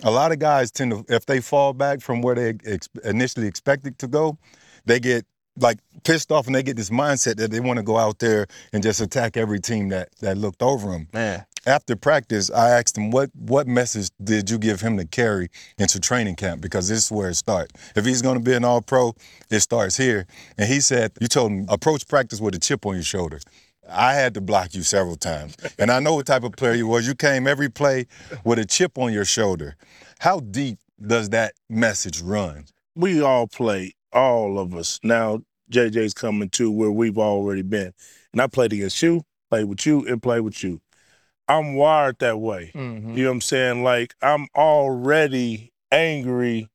[0.04, 3.48] a lot of guys tend to, if they fall back from where they ex- initially
[3.48, 4.38] expected to go,
[4.86, 5.26] they get
[5.58, 8.46] like pissed off and they get this mindset that they want to go out there
[8.74, 11.08] and just attack every team that that looked over them.
[11.14, 15.50] Man, After practice, I asked him what what message did you give him to carry
[15.78, 17.72] into training camp because this is where it starts.
[17.96, 19.16] If he's going to be an All-Pro,
[19.50, 20.28] it starts here.
[20.58, 23.40] And he said, you told him approach practice with a chip on your shoulder.
[23.90, 25.56] I had to block you several times.
[25.78, 27.08] And I know what type of player you was.
[27.08, 28.08] You came every play
[28.44, 29.76] with a chip on your shoulder.
[30.20, 32.66] How deep does that message run?
[32.98, 35.00] we all play, all of us.
[35.04, 37.92] Now JJ's coming to where we've already been.
[38.32, 40.80] And I played against you, played with you and play with you.
[41.50, 42.72] I'm wired that way.
[42.74, 43.16] Mhm.
[43.18, 43.84] You know what I'm saying?
[43.84, 46.70] Like I'm already angry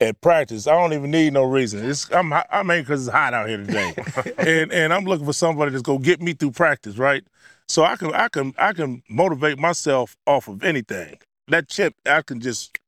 [0.00, 0.66] at practice.
[0.66, 1.88] I don't even need no reason.
[1.88, 3.94] It's I'm I'm angry because it's hot out here today,
[4.38, 7.24] and and I'm looking for somebody that's gonna get me through practice, right?
[7.68, 11.18] So I can I can I can motivate myself off of anything.
[11.48, 12.78] That chip, I can just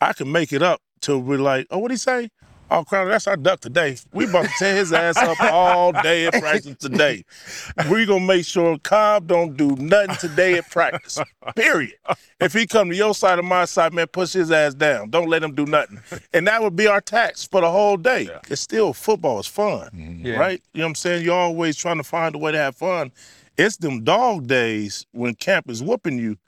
[0.00, 2.30] I can make it up till we're like, oh, what he say?
[2.72, 3.96] Oh, Crowder, that's our duck today.
[4.12, 7.24] We about to tear his ass up all day at practice today.
[7.90, 11.18] We gonna make sure Cobb don't do nothing today at practice.
[11.56, 11.94] Period.
[12.40, 15.10] If he come to your side or my side, man, push his ass down.
[15.10, 16.00] Don't let him do nothing.
[16.32, 18.28] And that would be our tax for the whole day.
[18.48, 19.40] It's still football.
[19.40, 20.36] It's fun, Yeah.
[20.36, 20.62] right?
[20.72, 21.24] You know what I'm saying?
[21.24, 23.10] You're always trying to find a way to have fun.
[23.58, 26.38] It's them dog days when camp is whooping you,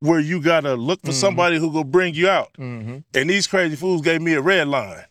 [0.00, 2.50] where you gotta look for somebody who will bring you out.
[2.58, 3.04] Mhm.
[3.14, 5.04] And these crazy fools gave me a red line.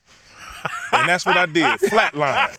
[0.94, 2.58] And that's what I did, Flatline.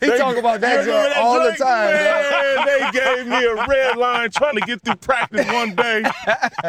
[0.00, 1.92] He talk about that You remember joint all the time.
[1.92, 2.66] dog.
[2.66, 6.02] Man, they gave me a red line trying to get through practice one day.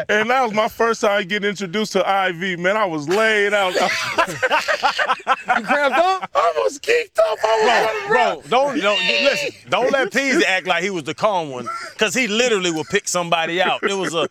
[0.08, 2.58] And that was my first time getting introduced to IV.
[2.58, 3.74] Man, I was laid out.
[3.74, 6.30] You cramped up?
[6.34, 7.38] I was geeked up.
[7.42, 9.50] I was Bro, don't, don't listen.
[9.70, 11.66] Don't let Peasy act like he was the calm one,
[11.98, 13.82] cause he literally will pick somebody out.
[13.82, 14.28] It was a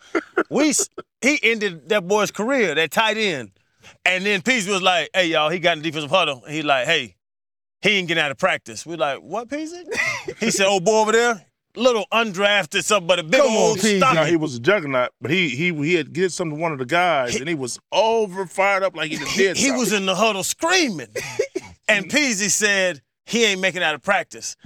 [0.50, 0.72] we.
[1.20, 3.50] He ended that boy's career, that tight end,
[4.04, 6.42] and then Peasy was like, "Hey y'all, he got in the defensive huddle.
[6.48, 7.16] He like, hey,
[7.82, 9.84] he ain't getting out of practice." We like, "What, Peasy?"
[10.40, 11.44] He said, "Oh boy over there,
[11.76, 13.98] little undrafted, something but a big Come on, old Peasy.
[13.98, 16.72] stomach." No, he was a juggernaut, but he he he had did something to one
[16.72, 19.78] of the guys, and he was over fired up like he did he something.
[19.78, 21.08] was in the huddle screaming.
[21.88, 24.56] and Peasy said he ain't making out of practice.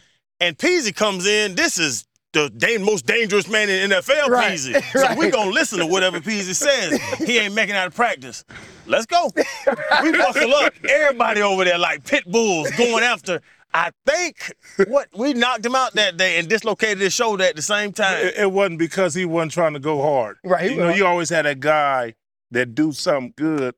[0.41, 1.57] And Peasy comes in.
[1.57, 2.07] This is
[2.45, 4.83] the da- most dangerous man in NFL, Right, Peasy.
[4.93, 5.19] So right.
[5.19, 7.01] we gonna listen to whatever Peasy says.
[7.19, 8.45] He ain't making out of practice.
[8.87, 9.31] Let's go.
[10.03, 10.73] We buckle up.
[10.89, 13.41] Everybody over there like pit bulls going after.
[13.75, 14.53] I think
[14.87, 18.17] what we knocked him out that day and dislocated his shoulder at the same time.
[18.27, 20.39] It, it wasn't because he wasn't trying to go hard.
[20.45, 22.15] Right, You know, you always had a guy
[22.51, 23.75] that do something good.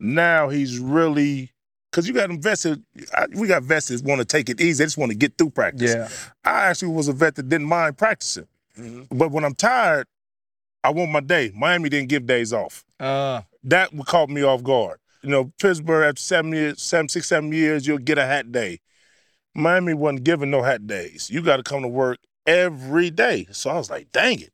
[0.00, 1.52] Now he's really
[1.96, 2.82] because you got invested.
[3.14, 4.82] I- We got vets that want to take it easy.
[4.82, 5.94] They just want to get through practice.
[5.94, 6.08] Yeah.
[6.44, 8.46] I actually was a vet that didn't mind practicing,
[9.10, 10.06] but when I'm tired,
[10.84, 11.52] I want my day.
[11.54, 12.84] Miami didn't give days off.
[13.00, 14.98] Uh, That caught me off guard.
[15.22, 18.80] You know, Pittsburgh after seven years, seven, six, seven years, you'll get a hat day.
[19.54, 21.30] Miami wasn't giving no hat days.
[21.30, 23.46] You got to come to work every day.
[23.52, 24.52] So I was like, dang it.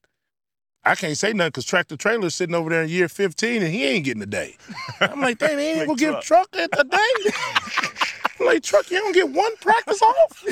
[0.84, 3.84] I can't say nothing because Tractor Trailer's sitting over there in year 15 and he
[3.84, 4.56] ain't getting a day.
[5.00, 7.32] I'm like, dang, they ain't gonna give Truck a a day?
[8.40, 10.44] I'm like, Truck, you don't get one practice off?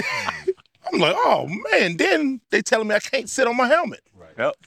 [0.93, 1.97] I'm like, oh man.
[1.97, 4.01] Then they telling me I can't sit on my helmet.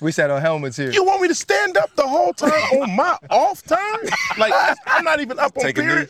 [0.02, 0.91] we sat on helmets here.
[0.91, 3.99] You want me to stand up the whole time on my off time?
[4.38, 4.54] Like
[4.86, 6.10] I'm not even up on Take a period.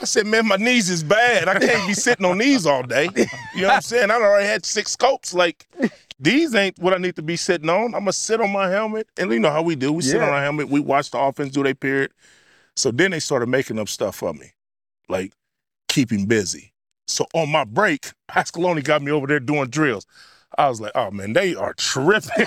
[0.00, 1.48] I said, man, my knees is bad.
[1.48, 3.10] I can't be sitting on these all day.
[3.54, 4.10] You know what I'm saying?
[4.10, 5.34] I already had six scopes.
[5.34, 5.66] Like
[6.18, 7.86] these ain't what I need to be sitting on.
[7.86, 9.92] I'm gonna sit on my helmet, and you know how we do.
[9.92, 10.68] We sit on our helmet.
[10.68, 12.12] We watch the offense do their period.
[12.74, 14.52] So then they started making up stuff for me,
[15.08, 15.32] like
[15.88, 16.72] keeping busy.
[17.06, 20.06] So on my break, Pasqualoni got me over there doing drills.
[20.56, 22.46] I was like, oh man, they are tripping.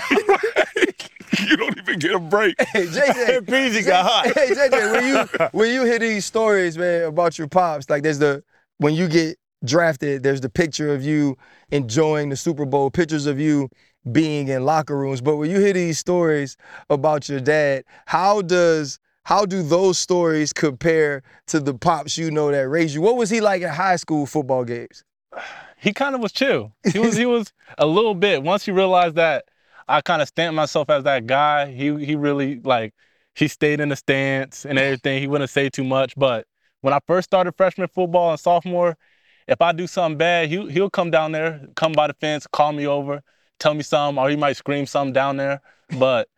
[1.38, 2.56] you don't even get a break.
[2.72, 3.40] Hey, JJ.
[3.40, 4.26] Peasy got hot.
[4.36, 8.18] Hey JJ, when you when you hear these stories, man, about your pops, like there's
[8.18, 8.42] the
[8.78, 11.36] when you get drafted, there's the picture of you
[11.70, 13.68] enjoying the Super Bowl, pictures of you
[14.12, 15.20] being in locker rooms.
[15.20, 16.56] But when you hear these stories
[16.88, 22.50] about your dad, how does how do those stories compare to the pops you know
[22.50, 23.02] that raised you?
[23.02, 25.04] What was he like at high school football games?
[25.76, 26.72] he kind of was chill.
[26.92, 28.42] He was he was a little bit.
[28.42, 29.44] Once he realized that
[29.88, 32.94] I kind of stamped myself as that guy, he he really like
[33.34, 35.20] he stayed in the stance and everything.
[35.20, 36.14] He wouldn't say too much.
[36.16, 36.46] But
[36.80, 38.96] when I first started freshman football and sophomore,
[39.50, 42.72] if I do something bad, he he'll come down there, come by the fence, call
[42.72, 43.20] me over,
[43.58, 45.60] tell me something, or he might scream something down there.
[45.98, 46.28] But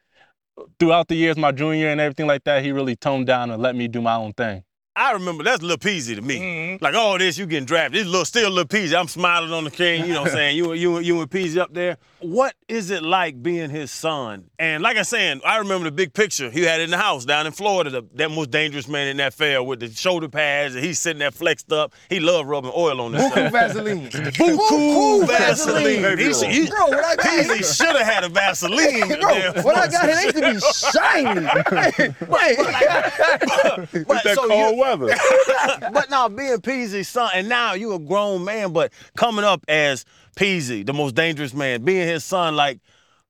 [0.78, 3.76] throughout the years, my junior and everything like that, he really toned down and let
[3.76, 4.64] me do my own thing.
[4.94, 6.38] I remember that's Lil Peasy to me.
[6.38, 6.84] Mm-hmm.
[6.84, 7.94] Like all this, you getting drafted.
[8.00, 8.94] This little still Lil Peasy.
[8.98, 10.56] I'm smiling on the king, you know what I'm saying?
[10.58, 11.96] You you you and Peasy up there.
[12.20, 14.44] What is it like being his son?
[14.58, 17.46] And like I saying, I remember the big picture he had in the house down
[17.46, 20.84] in Florida, the, that most dangerous man in that fair with the shoulder pads, and
[20.84, 21.94] he's sitting there flexed up.
[22.10, 23.22] He loved rubbing oil on this.
[23.32, 24.08] Buku Vaseline.
[24.08, 26.02] Buku Vaseline.
[26.02, 26.50] Vaseline.
[26.52, 29.08] He, he, Bro, what I got Peasy should have had a Vaseline.
[29.20, 32.14] Bro, what I got here they used to be shiny.
[32.28, 35.06] Wait, But It's that so cold you- weather.
[35.92, 40.04] but now being Peasy's son, and now you a grown man, but coming up as
[40.36, 42.80] Peasy, the most dangerous man, being his son, like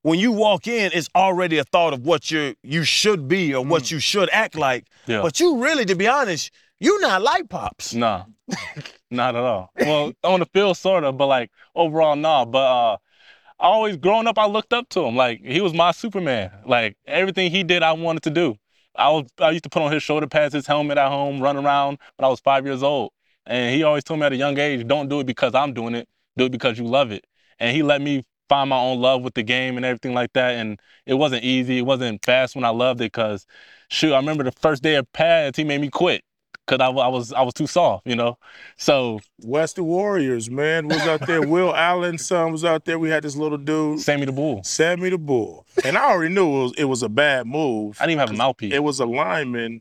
[0.02, 3.64] when you walk in, it's already a thought of what you you should be or
[3.64, 4.86] what you should act like.
[5.06, 5.22] Yeah.
[5.22, 7.94] But you really, to be honest, you not like pops.
[7.94, 8.24] Nah,
[9.10, 9.70] not at all.
[9.78, 12.44] Well, on the field, sort of, but like overall, nah.
[12.44, 12.96] But uh,
[13.60, 15.16] I always growing up, I looked up to him.
[15.16, 16.50] Like he was my Superman.
[16.66, 18.56] Like everything he did, I wanted to do.
[18.96, 21.56] I was I used to put on his shoulder pads, his helmet at home, run
[21.56, 23.12] around when I was five years old.
[23.46, 25.94] And he always told me at a young age, don't do it because I'm doing
[25.94, 26.08] it.
[26.36, 27.26] Do it because you love it.
[27.58, 30.52] And he let me find my own love with the game and everything like that.
[30.54, 31.78] And it wasn't easy.
[31.78, 33.46] It wasn't fast when I loved it because,
[33.88, 36.22] shoot, I remember the first day of pads, he made me quit
[36.66, 38.38] because I, I was I was too soft, you know.
[38.76, 41.42] So Western Warriors, man, was out there.
[41.46, 42.98] Will Allen's son was out there.
[42.98, 44.62] We had this little dude, Sammy the Bull.
[44.64, 47.98] Sammy the Bull, and I already knew it was, it was a bad move.
[48.00, 48.74] I didn't even have a mouthpiece.
[48.74, 49.80] It was a lineman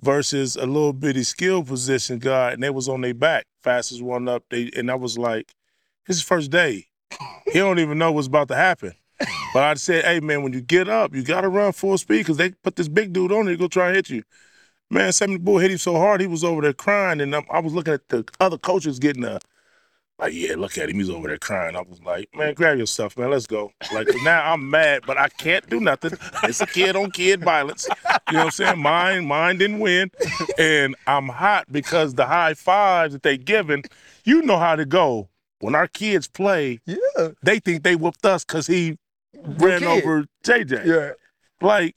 [0.00, 4.28] versus a little bitty skill position guy, and they was on their back, fastest one
[4.28, 4.44] up.
[4.50, 5.52] They and I was like,
[6.06, 6.86] "This is first day.
[7.46, 8.94] He don't even know what's about to happen."
[9.52, 12.36] But I said, "Hey man, when you get up, you gotta run full speed because
[12.36, 14.22] they put this big dude on there to go try and hit you."
[14.90, 17.60] Man, Sammy Bull hit him so hard he was over there crying, and I, I
[17.60, 19.38] was looking at the other coaches getting a
[20.18, 21.76] like, yeah, look at him, he's over there crying.
[21.76, 23.70] I was like, man, grab yourself, man, let's go.
[23.94, 26.12] Like now I'm mad, but I can't do nothing.
[26.42, 27.86] It's a kid on kid violence.
[28.28, 28.78] You know what I'm saying?
[28.82, 30.10] Mine, mine didn't win,
[30.58, 33.84] and I'm hot because the high fives that they giving,
[34.24, 35.28] you know how to go.
[35.60, 37.28] When our kids play, Yeah.
[37.42, 38.98] they think they whooped us because he
[39.34, 40.84] ran over JJ.
[40.84, 41.12] Yeah.
[41.60, 41.94] Like,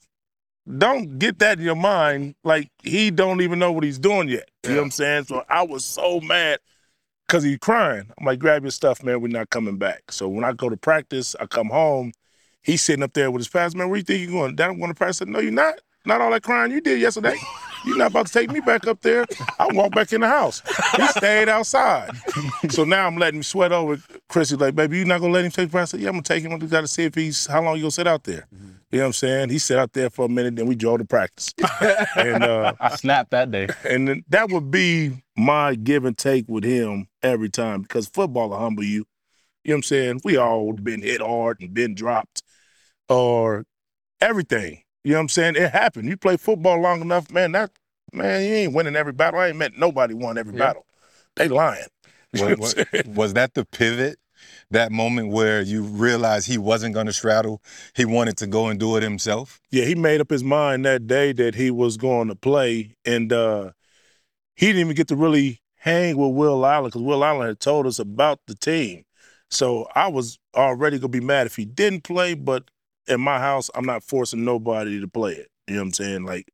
[0.78, 2.34] don't get that in your mind.
[2.44, 4.48] Like, he don't even know what he's doing yet.
[4.64, 5.24] You know what I'm saying?
[5.24, 6.60] So I was so mad
[7.26, 8.10] because he's crying.
[8.18, 9.20] I'm like, grab your stuff, man.
[9.20, 10.12] We're not coming back.
[10.12, 12.12] So when I go to practice, I come home.
[12.62, 13.74] He's sitting up there with his pass.
[13.74, 14.54] Man, where you think you're going?
[14.54, 15.22] Dad, I'm going to practice.
[15.22, 15.80] I said, no, you're not.
[16.04, 17.36] Not all that crying you did yesterday.
[17.84, 19.24] You're not about to take me back up there.
[19.58, 20.60] I walk back in the house.
[20.96, 22.10] He stayed outside.
[22.70, 24.00] So now I'm letting him sweat over.
[24.28, 25.94] Chrissy like, baby, you're not gonna let him take practice?
[25.94, 26.58] I said, yeah, I'm gonna take him.
[26.58, 28.48] We gotta see if he's how long you gonna sit out there.
[28.52, 28.70] Mm-hmm.
[28.92, 29.48] You know what I'm saying?
[29.48, 31.54] He sat out there for a minute, then we drove to practice.
[32.16, 33.68] and uh, I snapped that day.
[33.88, 38.50] and then that would be my give and take with him every time because football
[38.50, 39.06] will humble you.
[39.64, 40.20] You know what I'm saying?
[40.24, 42.42] We all been hit hard and been dropped
[43.08, 43.64] or
[44.20, 44.82] everything.
[45.04, 45.56] You know what I'm saying?
[45.56, 46.08] It happened.
[46.08, 47.70] You play football long enough, man, that
[48.12, 49.40] man, you ain't winning every battle.
[49.40, 50.66] I ain't met nobody won every Yeah.
[50.66, 50.86] battle.
[51.36, 51.86] They lying.
[52.34, 53.14] You know Was, what I'm was, saying?
[53.14, 54.18] was that the pivot?
[54.72, 57.62] That moment where you realized he wasn't going to straddle,
[57.94, 59.60] he wanted to go and do it himself.
[59.70, 63.32] Yeah, he made up his mind that day that he was going to play, and
[63.32, 63.72] uh,
[64.56, 67.86] he didn't even get to really hang with Will Allen because Will Allen had told
[67.86, 69.04] us about the team.
[69.50, 72.70] So I was already gonna be mad if he didn't play, but
[73.08, 75.48] in my house, I'm not forcing nobody to play it.
[75.66, 76.24] You know what I'm saying?
[76.24, 76.48] Like,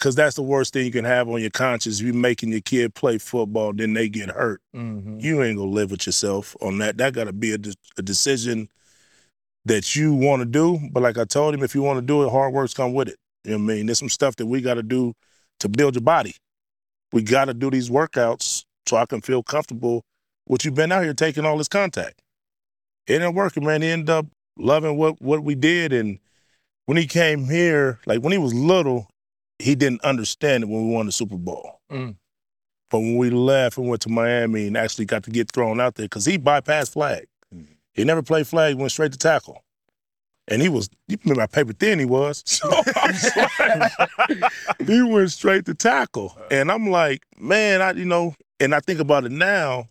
[0.00, 2.00] because that's the worst thing you can have on your conscience.
[2.00, 4.62] You making your kid play football, then they get hurt.
[4.74, 5.20] Mm-hmm.
[5.20, 6.96] You ain't gonna live with yourself on that.
[6.96, 8.70] That got to be a, de- a decision
[9.66, 10.80] that you want to do.
[10.90, 13.08] But like I told him, if you want to do it, hard work's come with
[13.08, 13.16] it.
[13.44, 13.86] You know what I mean?
[13.86, 15.12] There's some stuff that we got to do
[15.60, 16.34] to build your body.
[17.12, 20.02] We got to do these workouts so I can feel comfortable
[20.48, 22.22] with you been out here taking all this contact.
[23.06, 23.82] It ain't working, man.
[23.82, 26.18] He ended up loving what what we did, and
[26.86, 29.09] when he came here, like when he was little,
[29.60, 31.80] he didn't understand it when we won the Super Bowl.
[31.90, 32.16] Mm.
[32.90, 35.94] But when we left and went to Miami and actually got to get thrown out
[35.94, 37.26] there, because he bypassed flag.
[37.92, 39.64] He never played flag, went straight to tackle.
[40.48, 42.42] And he was, you remember how paper thin he was.
[42.52, 42.68] So
[43.58, 44.52] I'm like,
[44.86, 46.36] he went straight to tackle.
[46.50, 49.88] And I'm like, man, I, you know, and I think about it now,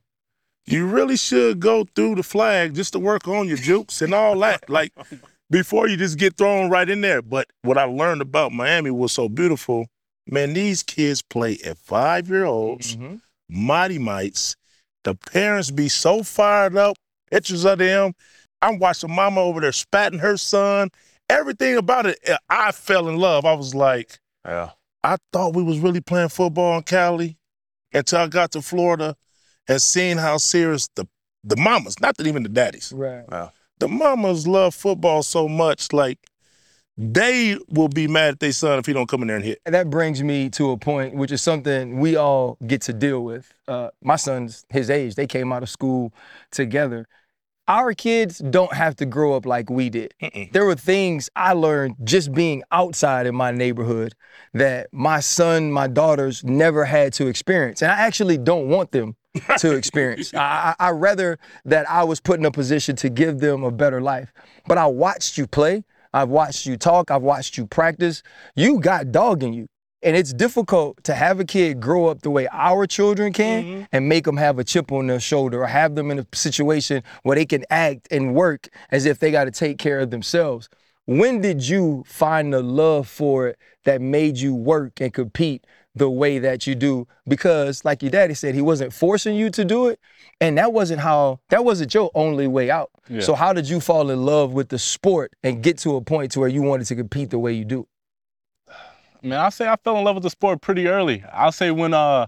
[0.65, 4.37] you really should go through the flag just to work on your jukes and all
[4.39, 4.69] that.
[4.69, 4.93] Like
[5.49, 7.21] before you just get thrown right in there.
[7.21, 9.87] But what I learned about Miami was so beautiful.
[10.27, 13.15] Man, these kids play at five year olds, Mm-hmm.
[13.49, 14.55] mighty mites.
[15.03, 16.97] The parents be so fired up,
[17.31, 18.13] pictures of them.
[18.61, 20.89] I'm watching mama over there spatting her son.
[21.29, 23.45] Everything about it, eh, I fell in love.
[23.45, 24.71] I was like, Yeah.
[25.03, 27.37] I thought we was really playing football in Cali
[27.93, 29.15] until I got to Florida
[29.67, 31.05] and seen how serious the
[31.45, 33.23] the mamas, not that even the daddies, Right.
[33.79, 35.91] The mamas love football so much.
[35.93, 36.19] Like
[36.97, 39.61] they will be mad at their son if he don't come in there and hit.
[39.65, 43.23] And that brings me to a point, which is something we all get to deal
[43.23, 43.53] with.
[43.67, 46.13] Uh, my son's his age; they came out of school
[46.51, 47.07] together.
[47.69, 50.15] Our kids don't have to grow up like we did.
[50.23, 50.51] Mm-mm.
[50.51, 54.15] There were things I learned just being outside in my neighborhood
[54.55, 59.15] that my son, my daughters never had to experience, and I actually don't want them
[59.57, 60.33] to experience.
[60.33, 64.01] I, I rather that I was put in a position to give them a better
[64.01, 64.33] life.
[64.67, 65.83] But I watched you play.
[66.13, 67.11] I've watched you talk.
[67.11, 68.23] I've watched you practice.
[68.55, 69.67] You got dog in you.
[70.01, 73.83] And it's difficult to have a kid grow up the way our children can mm-hmm.
[73.91, 77.03] and make them have a chip on their shoulder or have them in a situation
[77.23, 80.69] where they can act and work as if they got to take care of themselves.
[81.05, 85.65] When did you find the love for it that made you work and compete
[85.95, 89.65] the way that you do because like your daddy said he wasn't forcing you to
[89.65, 89.99] do it
[90.39, 93.21] and that wasn't how that wasn't your only way out Yeah.
[93.21, 96.31] so how did you fall in love with the sport and get to a point
[96.33, 97.87] to where you wanted to compete the way you do
[99.21, 101.23] Man, I'll say I fell in love with the sport pretty early.
[101.33, 102.27] I'll say when uh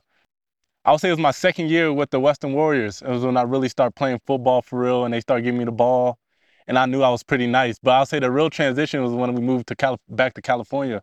[0.83, 3.01] I'll say it was my second year with the Western Warriors.
[3.01, 5.65] It was when I really started playing football for real and they started giving me
[5.65, 6.17] the ball.
[6.67, 7.77] And I knew I was pretty nice.
[7.81, 11.01] But I'll say the real transition was when we moved to Cali- back to California.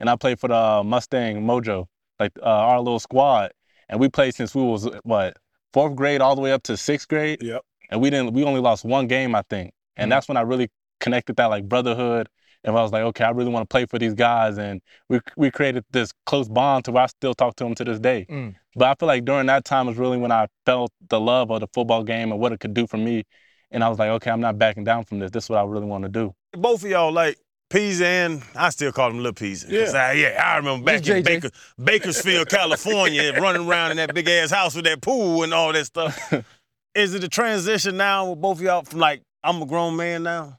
[0.00, 1.86] And I played for the uh, Mustang Mojo,
[2.18, 3.52] like uh, our little squad.
[3.88, 5.36] And we played since we was what,
[5.72, 7.42] fourth grade all the way up to sixth grade.
[7.42, 7.62] Yep.
[7.90, 9.72] And we didn't we only lost one game, I think.
[9.96, 12.28] And that's when I really connected that like brotherhood.
[12.62, 14.58] And I was like, okay, I really want to play for these guys.
[14.58, 17.84] And we we created this close bond to where I still talk to them to
[17.84, 18.26] this day.
[18.30, 18.54] Mm.
[18.76, 21.60] But I feel like during that time was really when I felt the love of
[21.60, 23.24] the football game and what it could do for me.
[23.70, 25.30] And I was like, okay, I'm not backing down from this.
[25.30, 26.34] This is what I really want to do.
[26.52, 27.38] Both of y'all like
[27.70, 29.70] Peasy and I still call him Little Peasy.
[29.70, 29.90] Yeah.
[29.98, 31.26] I, yeah, I remember back Just in JJ.
[31.26, 31.50] Baker,
[31.82, 35.86] Bakersfield, California, running around in that big ass house with that pool and all that
[35.86, 36.32] stuff.
[36.96, 40.24] Is it a transition now with both of y'all from like I'm a grown man
[40.24, 40.58] now?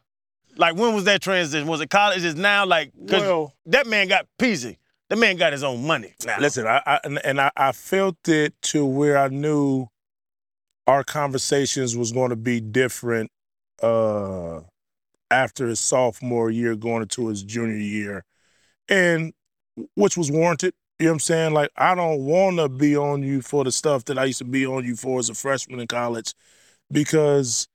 [0.56, 1.68] Like when was that transition?
[1.68, 2.24] Was it college?
[2.24, 4.78] Is now like 'cause Well, that man got Peasy.
[5.10, 6.40] That man got his own money now.
[6.40, 9.88] Listen, I, I and, and I, I felt it to where I knew
[10.88, 13.30] our conversations was going to be different
[13.84, 14.62] uh,
[15.32, 18.24] after his sophomore year, going into his junior year,
[18.90, 19.34] and
[19.96, 20.74] which was warranted.
[21.00, 21.54] You know what I'm saying?
[21.54, 24.46] Like, I don't want to be on you for the stuff that I used to
[24.46, 26.36] be on you for as a freshman in college,
[26.92, 27.68] because,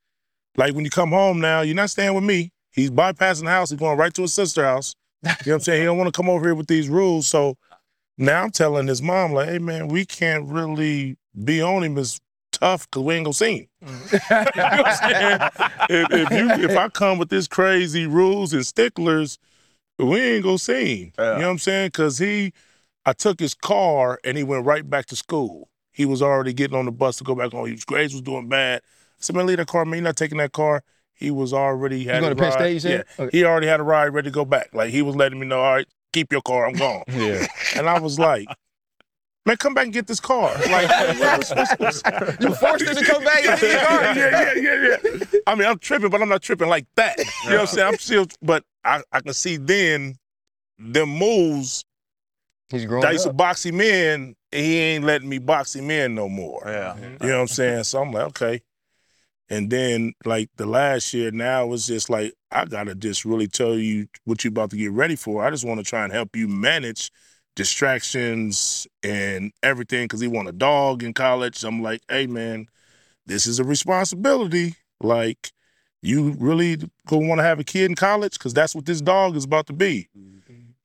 [0.57, 2.53] like, when you come home now, you're not staying with me.
[2.71, 3.71] He's bypassing the house.
[3.71, 4.95] He's going right to his sister's house.
[5.23, 5.81] You know what I'm saying?
[5.81, 7.27] He don't want to come over here with these rules.
[7.27, 7.57] So
[8.17, 12.21] now I'm telling his mom, like, hey man, we can't really be on him as
[12.59, 13.69] tough because we ain't gonna see him.
[14.13, 15.51] you know what I'm?
[15.89, 19.39] If, if you if I come with this crazy rules and sticklers,
[19.99, 21.13] we ain't gonna see him.
[21.19, 21.91] You know what I'm saying?
[21.93, 22.53] Cause he
[23.05, 25.69] I took his car and he went right back to school.
[25.93, 27.67] He was already getting on the bus to go back home.
[27.67, 28.83] His grades was doing bad.
[28.85, 29.99] I said, man, leave that car, man.
[29.99, 30.83] You're not taking that car.
[31.15, 32.53] He was already had going a to ride.
[32.53, 33.07] State, you said?
[33.19, 33.39] Yeah, Okay.
[33.39, 34.75] he already had a ride ready to go back.
[34.75, 37.05] Like he was letting me know, all right, keep your car, I'm gone.
[37.13, 37.47] Yeah.
[37.77, 38.47] And I was like,
[39.47, 40.53] man, come back and get this car.
[40.71, 40.91] Like,
[42.41, 45.39] you forced him to come back and get your car yeah, yeah, yeah, yeah.
[45.47, 47.17] I mean, I'm tripping, but I'm not tripping like that.
[47.45, 47.89] You know what I'm saying?
[47.89, 50.17] I'm still, but I, I can see then
[50.79, 51.85] them moves.
[52.69, 55.75] he's growing that I used to box him in, and he ain't letting me box
[55.75, 56.63] him in no more.
[56.67, 56.95] Yeah.
[56.95, 57.25] Mm-hmm.
[57.25, 57.85] You know what I'm saying?
[57.85, 58.61] So I'm like, okay.
[59.49, 63.77] And then like the last year, now it's just like I gotta just really tell
[63.77, 65.45] you what you're about to get ready for.
[65.45, 67.13] I just want to try and help you manage
[67.57, 71.65] distractions and everything because he want a dog in college.
[71.65, 72.67] I'm like, hey man,
[73.27, 74.77] this is a responsibility.
[75.01, 75.51] Like,
[76.03, 79.35] you really gonna want to have a kid in college because that's what this dog
[79.37, 80.09] is about to be.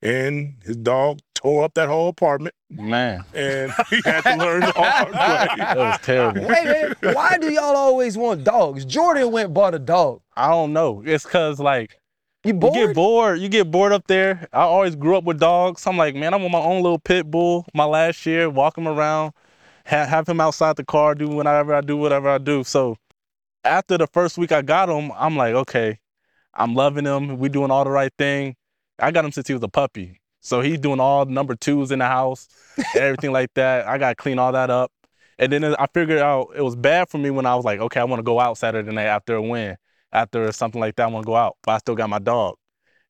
[0.04, 4.72] And his dog tore up that whole apartment, Man, and he had to learn the
[4.72, 5.54] hard way.
[5.56, 6.52] that was terrible.
[6.52, 6.64] Hey
[7.00, 8.84] man, why do y'all always want dogs?
[8.84, 10.20] Jordan went and bought a dog.
[10.36, 11.04] I don't know.
[11.06, 12.00] It's cause like
[12.44, 13.40] You you get bored.
[13.40, 14.48] You get bored up there.
[14.52, 15.82] I always grew up with dogs.
[15.82, 17.66] So I'm like, man, I want my own little pit bull.
[17.72, 19.32] My last year, walk him around,
[19.84, 22.64] have, have him outside the car, do whatever I do, whatever I do.
[22.64, 22.96] So
[23.62, 26.00] after the first week I got him, I'm like, okay,
[26.52, 27.38] I'm loving him.
[27.38, 28.56] We doing all the right thing.
[28.98, 30.20] I got him since he was a puppy.
[30.40, 33.86] So he's doing all number twos in the house, and everything like that.
[33.86, 34.90] I got to clean all that up.
[35.38, 38.00] And then I figured out it was bad for me when I was like, okay,
[38.00, 39.76] I want to go out Saturday night after a win
[40.12, 42.56] after something like that, I want to go out, but I still got my dog,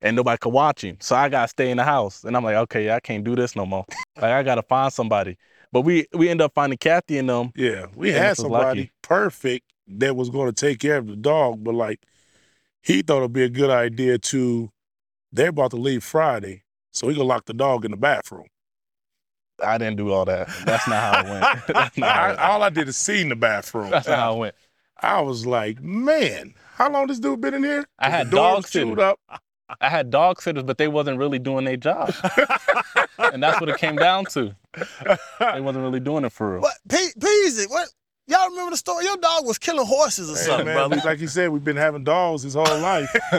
[0.01, 2.25] and nobody could watch him, so I gotta stay in the house.
[2.25, 3.85] And I'm like, okay, I can't do this no more.
[4.17, 5.37] like I gotta find somebody.
[5.73, 7.53] But we we end up finding Kathy and them.
[7.57, 8.93] Yeah, we had somebody lucky.
[9.03, 12.01] perfect that was going to take care of the dog, but like
[12.83, 14.71] he thought it'd be a good idea to.
[15.35, 18.49] They're about to leave Friday, so he gonna lock the dog in the bathroom.
[19.65, 20.49] I didn't do all that.
[20.67, 21.67] That's not how it went.
[21.69, 23.91] That's not I, all I did is see in the bathroom.
[23.91, 24.55] that's not how it went.
[25.01, 27.85] I was like, man, how long this dude been in here?
[27.99, 28.99] I had The dog chewed sitters.
[28.99, 29.21] up.
[29.81, 32.13] I had dog sitters, but they wasn't really doing their job,
[33.19, 34.55] and that's what it came down to.
[35.41, 36.61] They wasn't really doing it for real.
[36.63, 37.71] What Pe- Peasy?
[37.71, 37.89] What
[38.27, 39.05] y'all remember the story?
[39.07, 41.01] Your dog was killing horses or Hey, something, man, brother.
[41.07, 43.09] like he said, we've been having dogs his whole life.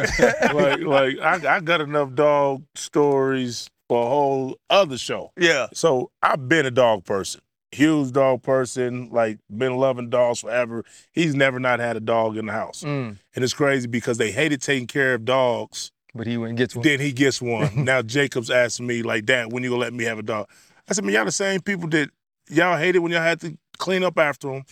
[0.53, 5.31] like, like I, I got enough dog stories for a whole other show.
[5.37, 5.67] Yeah.
[5.73, 7.41] So I've been a dog person,
[7.73, 10.83] huge dog person, like been loving dogs forever.
[11.11, 12.83] He's never not had a dog in the house.
[12.83, 15.91] Mm, And it's crazy because they hated taking care of dogs.
[16.15, 16.83] but he wouldn't get to him.
[16.83, 17.83] Then he gets one.
[17.85, 20.47] now Jacob's asking me, like, Dad, when you gonna let me have a dog?
[20.89, 22.09] I said, man, y'all the same people that
[22.49, 24.63] y'all hated when y'all had to clean up after them.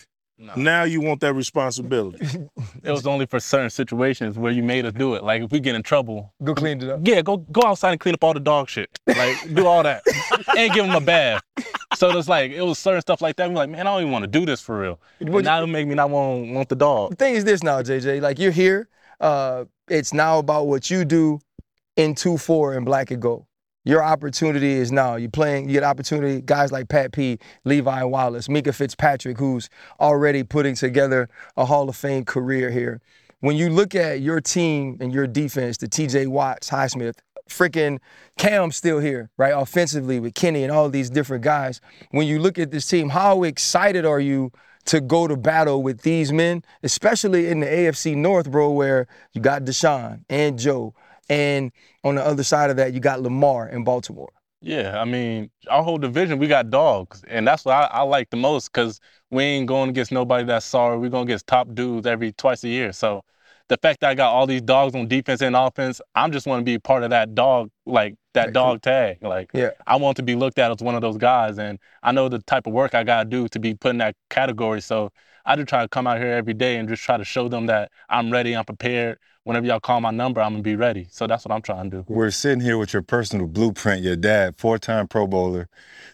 [0.56, 2.26] Now you want that responsibility.
[2.84, 5.22] It was only for certain situations where you made us do it.
[5.22, 7.00] Like if we get in trouble, Go clean it up.
[7.04, 8.98] yeah, go go outside and clean up all the dog shit.
[9.06, 10.02] Like do all that
[10.58, 11.42] and give them a bath.
[11.94, 13.46] So it's like it was certain stuff like that.
[13.46, 14.98] I'm like, man, I don't even want to do this for real.
[15.20, 17.10] Would And now it make me not want want the dog.
[17.10, 18.20] The thing is this now, JJ.
[18.20, 18.88] Like you're here.
[19.20, 21.38] Uh, it's now about what you do
[21.96, 23.46] in two four and black and gold.
[23.84, 25.16] Your opportunity is now.
[25.16, 25.68] You're playing.
[25.68, 26.40] You get opportunity.
[26.40, 29.68] Guys like Pat P, Levi Wallace, Minkah Fitzpatrick, who's
[29.98, 33.00] already putting together a Hall of Fame career here.
[33.40, 36.28] When you look at your team and your defense, the T.J.
[36.28, 37.14] Watts, Highsmith,
[37.48, 37.98] freaking
[38.38, 39.50] Cam's still here, right?
[39.50, 41.80] Offensively with Kenny and all these different guys.
[42.12, 44.52] When you look at this team, how excited are you
[44.84, 49.40] to go to battle with these men, especially in the AFC North, bro, where you
[49.40, 50.94] got Deshaun and Joe,
[51.32, 51.72] and
[52.04, 54.32] on the other side of that, you got Lamar in Baltimore.
[54.60, 58.28] Yeah, I mean, our whole division, we got dogs, and that's what I, I like
[58.28, 60.98] the most because we ain't going against nobody that's sorry.
[60.98, 62.92] We're going against top dudes every twice a year.
[62.92, 63.24] So
[63.68, 66.60] the fact that I got all these dogs on defense and offense, I'm just want
[66.60, 68.54] to be part of that dog, like that Right.
[68.54, 69.18] dog tag.
[69.22, 69.70] Like Yeah.
[69.86, 72.38] I want to be looked at as one of those guys, and I know the
[72.40, 74.80] type of work I gotta do to be put in that category.
[74.80, 75.10] So
[75.44, 77.66] I just try to come out here every day and just try to show them
[77.66, 79.18] that I'm ready, I'm prepared.
[79.44, 81.08] Whenever y'all call my number, I'm gonna be ready.
[81.10, 82.04] So that's what I'm trying to do.
[82.06, 84.02] We're sitting here with your personal blueprint.
[84.02, 85.68] Your dad, four-time Pro Bowler,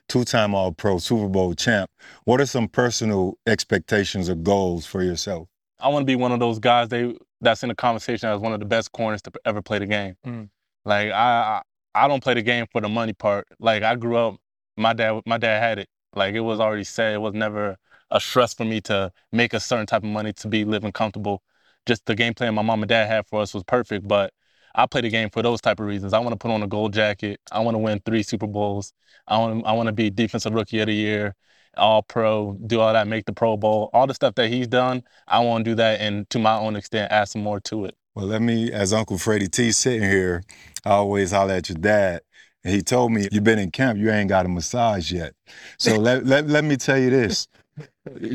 [0.09, 1.91] two-time All-Pro, Super Bowl champ.
[2.25, 5.49] What are some personal expectations or goals for yourself?
[5.79, 8.55] I want to be one of those guys they that's in the conversation as one
[8.55, 10.17] of the best corners to ever play the game.
[10.27, 10.49] Mm.
[10.87, 11.61] Like I,
[11.95, 13.49] I don't play the game for the money part.
[13.59, 14.37] Like I grew up,
[14.77, 15.89] my dad my dad had it.
[16.15, 17.15] Like it was already said.
[17.15, 17.77] It was never
[18.11, 21.43] a stress for me to make a certain type of money to be living comfortable.
[21.87, 24.07] Just the game plan my mom and dad had for us was perfect.
[24.09, 24.33] But
[24.75, 26.13] I play the game for those type of reasons.
[26.15, 27.41] I want to put on a gold jacket.
[27.53, 28.93] I want to win three Super Bowls.
[29.27, 31.35] I want I want to be defensive rookie of the year,
[31.77, 35.03] all pro, do all that, make the Pro Bowl, all the stuff that he's done.
[35.27, 37.98] I want to do that and to my own extent add some more to it.
[38.15, 40.43] Well, let me, as Uncle Freddie T sitting here,
[40.85, 42.23] I always holler at your dad.
[42.65, 45.35] And he told me, you've been in camp, you ain't got a massage yet.
[45.79, 47.49] So let, let, let me tell you this.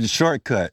[0.05, 0.71] Shortcut.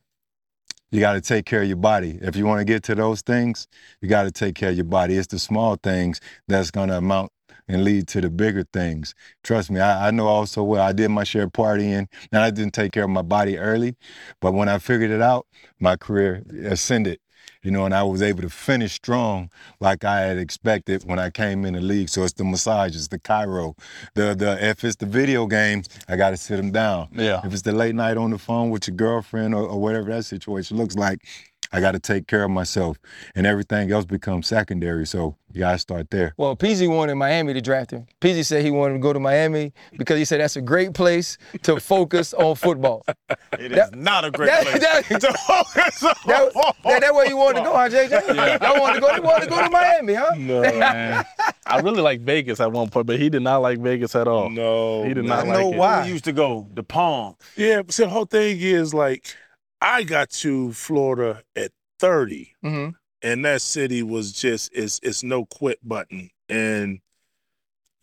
[0.92, 2.18] You got to take care of your body.
[2.20, 3.68] If you want to get to those things,
[4.00, 5.16] you got to take care of your body.
[5.16, 7.30] It's the small things that's going to amount
[7.68, 9.14] and lead to the bigger things.
[9.44, 10.82] Trust me, I, I know also well.
[10.82, 13.94] I did my share of partying, and I didn't take care of my body early.
[14.40, 15.46] But when I figured it out,
[15.78, 17.20] my career ascended
[17.62, 21.30] you know, and I was able to finish strong like I had expected when I
[21.30, 22.08] came in the league.
[22.08, 23.76] So it's the massages, the chiro,
[24.14, 27.08] the the if it's the video games, I got to sit them down.
[27.12, 27.40] Yeah.
[27.44, 30.24] If it's the late night on the phone with your girlfriend or, or whatever that
[30.24, 31.26] situation looks like,
[31.72, 32.98] I got to take care of myself,
[33.34, 35.06] and everything else becomes secondary.
[35.06, 36.34] So you got to start there.
[36.36, 38.06] Well, PZ wanted Miami to draft him.
[38.20, 41.38] PZ said he wanted to go to Miami because he said that's a great place
[41.62, 43.04] to focus on football.
[43.58, 44.80] It is That- not a great that- place.
[44.80, 46.14] that- to focus on.
[46.26, 46.52] That,
[46.84, 48.60] that, that way you wanted to go, huh, JJ?
[48.62, 49.12] Y'all wanted to go.
[49.14, 50.34] They wanted to go to Miami, huh?
[50.38, 51.24] No, man.
[51.66, 54.48] I really like Vegas at one point, but he did not like Vegas at all.
[54.50, 55.76] No, He did not I like know it.
[55.76, 56.04] why.
[56.04, 57.36] We used to go the Palm.
[57.56, 59.34] Yeah, but see, the whole thing is like,
[59.80, 62.90] I got to Florida at 30, Mm-hmm.
[63.22, 66.30] and that city was just it's it's no quit button.
[66.48, 67.00] And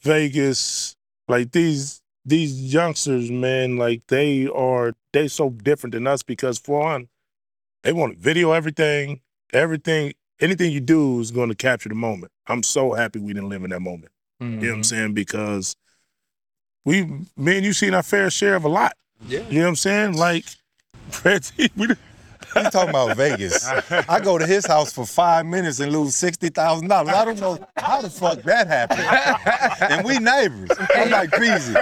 [0.02, 0.96] Vegas,
[1.28, 6.82] like these these youngsters, man, like they are they so different than us because for
[6.82, 7.08] one,
[7.84, 9.22] they want to video everything,
[9.54, 12.32] everything, anything you do is going to capture the moment.
[12.48, 14.12] I'm so happy we didn't live in that moment.
[14.40, 15.14] You know what I'm saying?
[15.16, 15.76] Because
[16.86, 17.02] we,
[17.36, 18.94] me and you, seen our fair share of a lot.
[19.28, 19.40] Yeah.
[19.50, 20.14] You know what I'm saying?
[20.14, 20.46] Like,
[21.24, 21.88] Reggie, we,
[22.55, 23.68] We talking about Vegas.
[24.10, 27.14] I go to his house for five minutes and lose sixty thousand dollars.
[27.14, 29.91] I don't know how the fuck that happened.
[29.91, 30.70] and we neighbors.
[30.95, 31.76] I'm like crazy.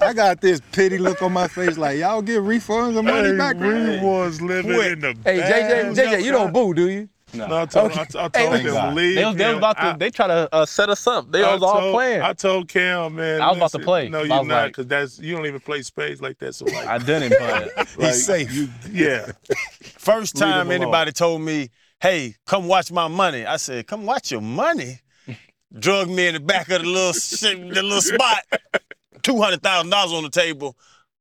[0.00, 3.56] I got this pity look on my face, like y'all get refunds or money back.
[3.56, 7.08] we was living in the Hey, JJ, JJ, you don't boo, do you?
[7.34, 8.94] No, I told, I, I told Thank them God.
[8.94, 9.14] leave.
[9.16, 9.82] They was, they was about to.
[9.84, 11.30] I- they try to uh, set us up.
[11.32, 12.22] They I was all told- playing.
[12.22, 13.40] I told Cam, man.
[13.40, 14.08] I was about to play.
[14.08, 16.54] No, you're was not, like- because that's you don't even play spades like that.
[16.54, 18.52] So like, I didn't, but like, He's safe.
[18.52, 19.32] You, yeah,
[19.82, 20.82] First Leave him time alone.
[20.82, 21.70] anybody told me,
[22.00, 25.00] "Hey, come watch my money," I said, "Come watch your money."
[25.76, 28.44] Drug me in the back of the little the little spot.
[29.22, 30.76] Two hundred thousand dollars on the table.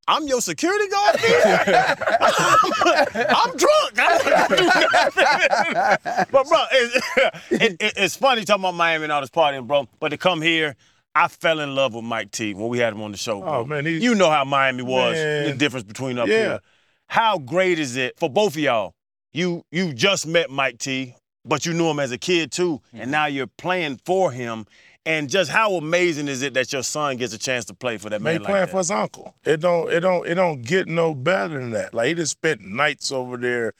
[0.07, 1.15] I'm your security guard.
[1.15, 1.97] nigga?
[3.29, 3.93] I'm drunk.
[3.97, 6.27] I don't do nothing.
[6.31, 7.07] but bro, it's,
[7.51, 9.87] it, it- it's funny talking about Miami and all this partying, bro.
[9.99, 10.75] But to come here,
[11.15, 13.39] I fell in love with Mike T when we had him on the show.
[13.41, 13.49] Bro.
[13.53, 15.13] Oh, man, he- you know how Miami was.
[15.15, 15.45] Man.
[15.51, 16.35] The difference between up Yeah.
[16.37, 16.59] here.
[17.07, 18.93] How great is it for both of y'all?
[19.31, 21.15] You you just met Mike T.
[21.45, 23.11] but you knew him as a kid too, and mm-hmm.
[23.11, 24.65] now you're playing for him.
[25.05, 28.09] And just how amazing is it that your son gets a chance to play for
[28.09, 28.71] that Man, man he like playing that?
[28.71, 29.35] for his uncle.
[29.43, 31.93] It don't, it don't, it don't get no better than that.
[31.93, 33.73] Like he just spent nights over there.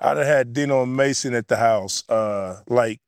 [0.00, 2.02] I'd have had Dino and Mason at the house.
[2.08, 3.00] Uh, like,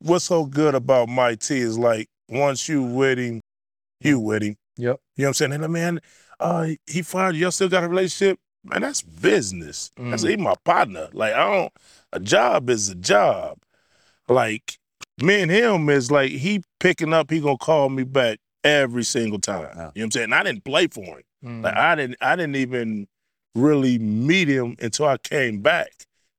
[0.00, 3.40] what's so good about Mike T is like once you with him,
[4.00, 4.56] you with him.
[4.78, 5.00] Yep.
[5.16, 5.52] You know what I'm saying?
[5.52, 6.00] And the man,
[6.40, 7.42] uh, he fired you.
[7.42, 8.38] Y'all still got a relationship?
[8.64, 9.90] Man, that's business.
[9.96, 10.30] That's Mm.
[10.30, 11.08] he my partner.
[11.12, 11.72] Like I don't.
[12.12, 13.58] A job is a job.
[14.28, 14.78] Like
[15.22, 17.30] me and him is like he picking up.
[17.30, 19.62] He gonna call me back every single time.
[19.62, 20.24] You know what I'm saying?
[20.24, 21.22] And I didn't play for him.
[21.44, 21.64] Mm.
[21.64, 22.16] Like I didn't.
[22.20, 23.06] I didn't even
[23.54, 25.90] really meet him until I came back.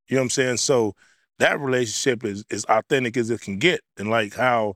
[0.08, 0.58] You know what I'm saying?
[0.58, 0.94] So
[1.40, 4.76] that relationship is as authentic as it can get, and like how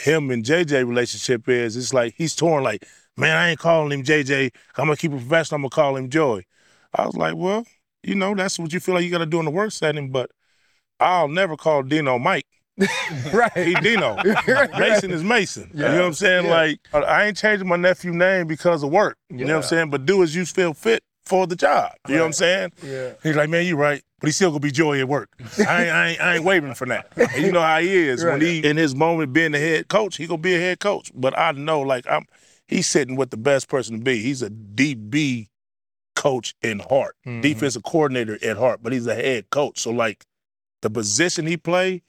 [0.00, 2.64] him and JJ relationship is, it's like he's torn.
[2.64, 2.86] Like,
[3.16, 4.50] man, I ain't calling him JJ.
[4.76, 5.56] I'm gonna keep it professional.
[5.56, 6.44] I'm gonna call him Joy.
[6.94, 7.64] I was like, well,
[8.02, 10.10] you know, that's what you feel like you got to do in the work setting,
[10.10, 10.30] but
[11.02, 12.46] I'll never call Dino Mike.
[13.32, 13.52] right.
[13.54, 14.16] He Dino.
[14.78, 15.70] Mason is Mason.
[15.74, 16.46] You know what I'm saying?
[16.46, 16.50] Yeah.
[16.52, 19.18] Like, I ain't changing my nephew name because of work.
[19.28, 19.90] You know what I'm saying?
[19.90, 21.92] But do as you feel fit for the job.
[22.08, 22.72] You know what I'm saying?
[22.82, 23.10] Yeah.
[23.22, 25.28] He's like, man, you right, but he's still gonna be Joy at work.
[25.58, 27.12] I ain't, I ain't, I ain't wavering from that.
[27.16, 30.16] And you know how he is when he in his moment being the head coach,
[30.16, 31.12] he gonna be a head coach.
[31.14, 32.24] But I know, like, I'm
[32.66, 34.20] he's sitting with the best person to be.
[34.22, 35.48] He's a DB
[36.16, 37.42] coach in heart, Mhm.
[37.42, 39.78] defensive coordinator at heart, but he's a head coach.
[39.80, 40.24] So like,
[40.82, 42.02] the position he play,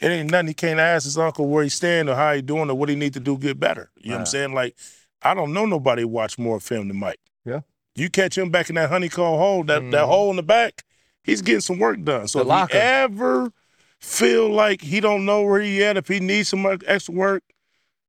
[0.00, 2.70] it ain't nothing he can't ask his uncle where he stand or how he doing
[2.70, 3.90] or what he need to do to get better.
[3.96, 4.54] You know what I'm saying?
[4.54, 4.76] Like,
[5.22, 7.18] I don't know nobody watch more film than Mike.
[7.44, 7.60] Yeah.
[7.96, 10.06] You catch him back in that honeycomb hole, that, that Mhm.
[10.06, 10.84] hole in the back,
[11.24, 12.28] he's getting some work done.
[12.28, 12.74] So The if locker.
[12.74, 13.52] he ever
[13.98, 17.42] feel like he don't know where he at, if he needs some extra work,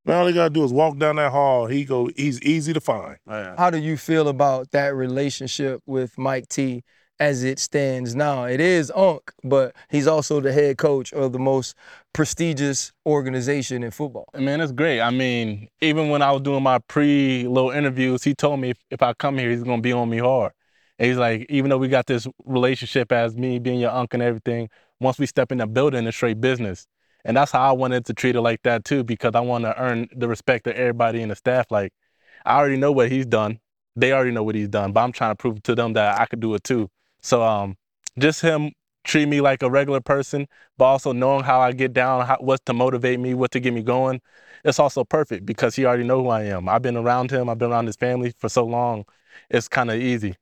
[0.06, 1.66] man, all he gotta do is walk down that hall.
[1.66, 3.18] He go, he's easy to find.
[3.28, 3.56] Yeah.
[3.58, 6.84] How do you feel about that relationship with Mike T
[7.20, 8.46] as it stands now?
[8.46, 11.76] It is Unc, but he's also the head coach of the most
[12.14, 14.26] prestigious organization in football.
[14.38, 15.02] Man, that's great.
[15.02, 18.78] I mean, even when I was doing my pre little interviews, he told me if,
[18.90, 20.54] if I come here, he's gonna be on me hard.
[20.98, 24.28] And he's like, even though we got this relationship as me being your uncle and
[24.28, 26.88] everything, once we step in the building, it's straight business.
[27.26, 29.80] And that's how I wanted to treat it like that too, because I want to
[29.82, 31.68] earn the respect of everybody in the staff.
[31.70, 31.94] Like,
[32.46, 33.60] I already know what he's done.
[33.96, 36.26] They already know what he's done, but I'm trying to prove to them that I
[36.26, 36.90] could do it too.
[37.22, 37.76] So, um,
[38.18, 38.72] just him
[39.04, 40.48] treat me like a regular person,
[40.78, 43.74] but also knowing how I get down, how, what to motivate me, what to get
[43.74, 44.22] me going.
[44.64, 46.68] It's also perfect because he already know who I am.
[46.68, 47.50] I've been around him.
[47.50, 49.06] I've been around his family for so long.
[49.50, 50.36] It's kind of easy.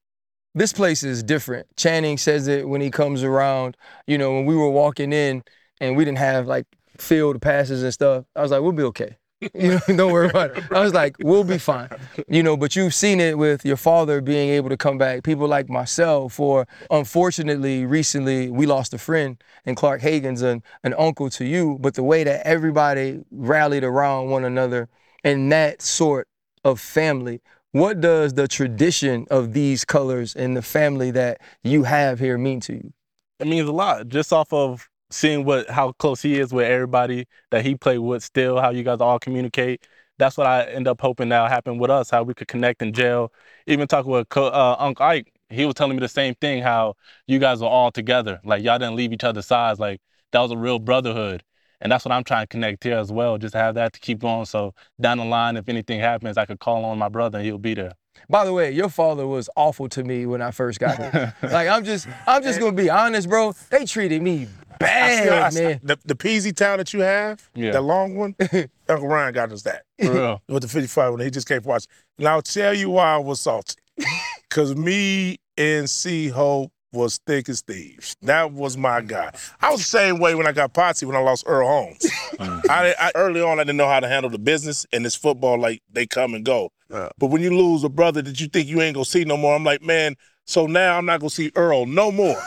[0.55, 1.67] This place is different.
[1.77, 3.77] Channing says it when he comes around.
[4.07, 5.43] You know, when we were walking in
[5.79, 6.65] and we didn't have like
[6.97, 9.17] field passes and stuff, I was like, we'll be okay.
[9.53, 10.63] You know, don't worry about it.
[10.71, 11.89] I was like, we'll be fine.
[12.27, 15.23] You know, but you've seen it with your father being able to come back.
[15.23, 20.95] People like myself, or unfortunately, recently we lost a friend, and Clark Haggans an, an
[20.97, 21.77] uncle to you.
[21.79, 24.89] But the way that everybody rallied around one another
[25.23, 26.27] and that sort
[26.63, 32.19] of family, what does the tradition of these colors and the family that you have
[32.19, 32.93] here mean to you?
[33.39, 37.25] It means a lot just off of seeing what how close he is with everybody
[37.51, 39.85] that he played with still, how you guys all communicate.
[40.17, 42.91] That's what I end up hoping that'll happen with us, how we could connect in
[42.91, 43.31] jail.
[43.67, 46.95] Even talking with uh, Uncle Ike, he was telling me the same thing, how
[47.27, 48.39] you guys were all together.
[48.43, 49.79] Like y'all didn't leave each other's sides.
[49.79, 50.01] Like
[50.31, 51.43] that was a real brotherhood.
[51.79, 53.37] And that's what I'm trying to connect here as well.
[53.37, 54.45] Just have that to keep going.
[54.45, 57.59] So down the line, if anything happens, I could call on my brother and he'll
[57.59, 57.91] be there.
[58.27, 61.35] By the way, your father was awful to me when I first got here.
[61.43, 63.53] like I'm just, I'm just gonna be honest, bro.
[63.69, 64.47] They treated me
[64.79, 65.79] Still- I bad, man.
[65.83, 67.71] The, the Peasy town that you have, Yeah.
[67.71, 68.35] that long one,
[68.89, 69.83] Uncle Ryan got us that.
[70.47, 71.85] With the 55 when he just came for watch.
[72.17, 73.75] And I'll tell you why I was salty.
[74.49, 78.15] Cause me and C Hope was thick as thieves.
[78.21, 79.31] That was my guy.
[79.61, 81.99] I was the same way when I got Potsy when I lost Earl Holmes.
[82.35, 82.61] Mm.
[82.69, 85.59] I, I early on I didn't know how to handle the business and this football
[85.59, 86.71] like they come and go.
[86.89, 87.09] Yeah.
[87.17, 89.53] But when you lose a brother that you think you ain't gonna see no more,
[89.55, 90.15] I'm like, man.
[90.45, 92.37] So now I'm not gonna see Earl no more.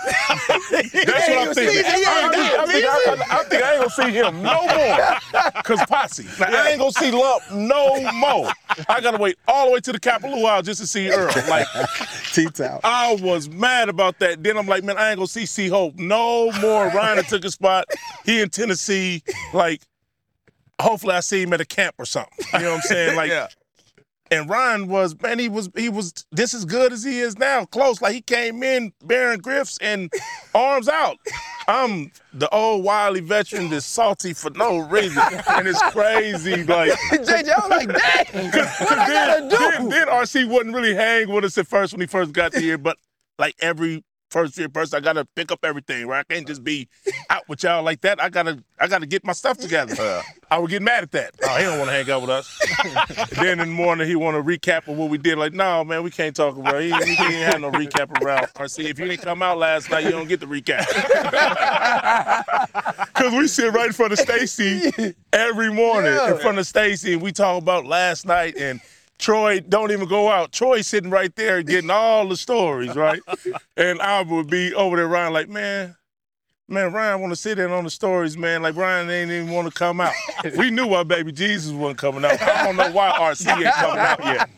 [0.71, 1.85] That's what I'm thinking.
[1.85, 5.63] I, I, I think I, I think I ain't gonna see him no more.
[5.63, 6.27] Cause Posse.
[6.39, 8.51] Like, I ain't gonna see Lump no more.
[8.89, 11.33] I gotta wait all the way to the Capitol Luau just to see Earl.
[11.49, 11.67] Like
[12.33, 12.81] T-Top.
[12.85, 14.43] I was mad about that.
[14.43, 16.89] Then I'm like, man, I ain't gonna see C Hope no more.
[16.89, 17.87] Ryan took a spot.
[18.25, 19.23] He in Tennessee.
[19.53, 19.83] Like,
[20.81, 22.33] hopefully I see him at a camp or something.
[22.55, 23.17] You know what I'm saying?
[23.17, 23.49] Like Yeah.
[24.31, 27.65] And Ryan was, man, he was he was just as good as he is now.
[27.65, 28.01] Close.
[28.01, 30.13] Like he came in bearing griffs and
[30.55, 31.17] arms out.
[31.67, 35.23] I'm the old wily veteran that's salty for no reason.
[35.49, 36.63] And it's crazy.
[36.63, 39.57] Like JJ, I was like, dang, what I gotta do?
[39.57, 42.79] then, then RC wouldn't really hang with us at first when he first got here,
[42.79, 42.97] but
[43.39, 44.97] like every first year person.
[44.97, 46.25] I gotta pick up everything, right?
[46.29, 46.89] I can't just be
[47.31, 48.23] out with y'all like that.
[48.23, 50.23] I gotta I gotta get my stuff together.
[50.51, 51.35] I would get mad at that.
[51.43, 53.29] Oh, he don't want to hang out with us.
[53.33, 55.39] then in the morning he want to recap of what we did.
[55.39, 56.81] Like, no, man, we can't talk about.
[56.81, 58.47] He, he ain't had no recap around.
[58.57, 60.87] I see if you didn't come out last night, you don't get the recap.
[63.15, 66.33] Cause we sit right in front of Stacy every morning Yeah.
[66.33, 68.81] in front of Stacy, and we talk about last night and.
[69.21, 70.51] Troy don't even go out.
[70.51, 73.21] Troy sitting right there getting all the stories, right?
[73.77, 75.97] And I would be over there, Ryan, like, man,
[76.69, 78.63] man, Ryan want to sit in on the stories, man.
[78.63, 80.13] Like Ryan ain't even want to come out.
[80.57, 82.41] We knew why Baby Jesus wasn't coming out.
[82.41, 84.49] I don't know why RC ain't coming out yet.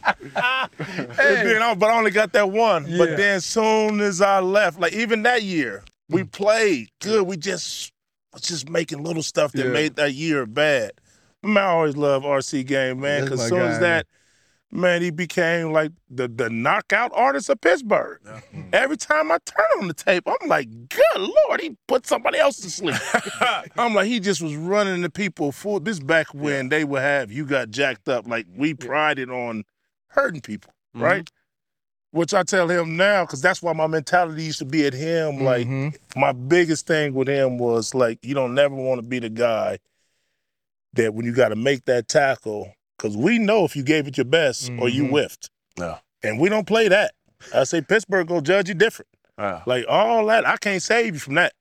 [1.17, 2.87] Then but I only got that one.
[2.89, 2.99] Yeah.
[2.99, 7.23] But then soon as I left, like even that year, we played good.
[7.27, 7.93] We just
[8.33, 9.73] was just making little stuff that Yeah.
[9.73, 10.93] made that year bad.
[11.43, 13.25] Man, I always love RC game, man.
[13.25, 14.22] Because soon as that, man,
[14.73, 18.21] he became like the the knockout artist of Pittsburgh.
[18.73, 22.57] Every time I turn on the tape, I'm like, good lord, he put somebody else
[22.61, 22.97] to sleep.
[23.77, 25.79] I'm like, he just was running the people full.
[25.81, 28.27] This back when they would have you got jacked up.
[28.27, 29.65] Like we prided on
[30.09, 31.31] hurting people, right?
[32.13, 35.45] Which I tell him now, because that's why my mentality used to be at him.
[35.45, 35.97] Like Mhm.
[36.17, 39.79] my biggest thing with him was like, you don't never want to be the guy
[40.95, 44.17] that when you got to make that tackle, because we know if you gave it
[44.17, 45.11] your best or you Mhm.
[45.11, 45.51] whiffed.
[45.79, 45.99] Yeah.
[46.23, 47.15] And we don't play that.
[47.55, 49.09] I say Pittsburgh go judge you different.
[49.39, 49.63] Yeah.
[49.67, 51.53] Like all that, I can't save you from that.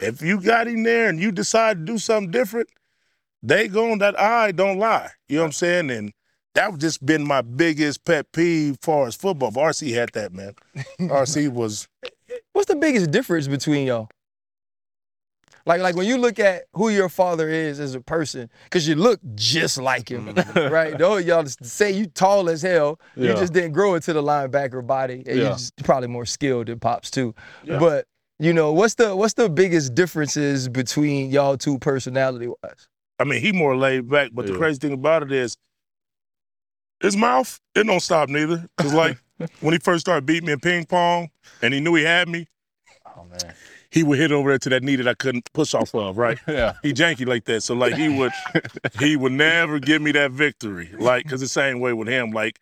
[0.00, 2.68] If you got him there and you decide to do something different,
[3.42, 5.10] they going that eye don't lie.
[5.28, 5.90] You know what I'm saying?
[5.90, 6.12] And
[6.54, 9.50] that was just been my biggest pet peeve as far as football.
[9.50, 10.54] But RC had that, man.
[11.00, 11.88] RC was
[12.52, 14.08] What's the biggest difference between y'all?
[15.66, 18.94] Like, like when you look at who your father is as a person, because you
[18.94, 20.70] look just like him, mm.
[20.70, 20.96] right?
[20.96, 25.24] Though y'all say you tall as hell, you just didn't grow into the linebacker body,
[25.26, 25.50] and you're Yeah.
[25.50, 27.34] just probably more skilled than pops too.
[27.64, 27.80] Yeah.
[27.80, 28.06] But
[28.38, 32.88] you know, what's the what's the biggest differences between y'all two personality wise?
[33.18, 35.56] I mean, he more laid back, but the crazy thing about it is
[37.00, 38.68] his mouth, it don't stop neither.
[38.78, 39.18] Cause like
[39.60, 41.30] when he first started beating me in ping pong
[41.62, 42.46] and he knew he had me,
[43.16, 43.54] Oh man.
[43.90, 46.38] he would hit over there to that knee that I couldn't push off of, right?
[46.48, 46.74] Yeah.
[46.82, 47.62] He janky like that.
[47.62, 48.32] So like he would
[48.98, 50.90] he would never give me that victory.
[50.98, 52.58] Like, cause the same way with him, like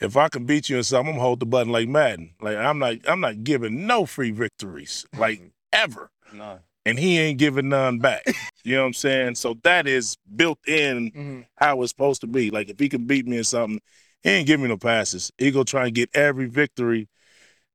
[0.00, 2.34] if I can beat you in something, I'm gonna hold the button like Madden.
[2.40, 5.04] Like I'm not I'm not giving no free victories.
[5.16, 5.40] Like
[5.72, 6.10] ever.
[6.32, 6.60] No.
[6.84, 8.24] And he ain't giving none back.
[8.64, 9.34] You know what I'm saying?
[9.36, 11.46] So that is built in Mhm.
[11.56, 12.50] how it's supposed to be.
[12.50, 13.80] Like if he can beat me in something,
[14.22, 15.30] he ain't give me no passes.
[15.38, 17.08] He go try and get every victory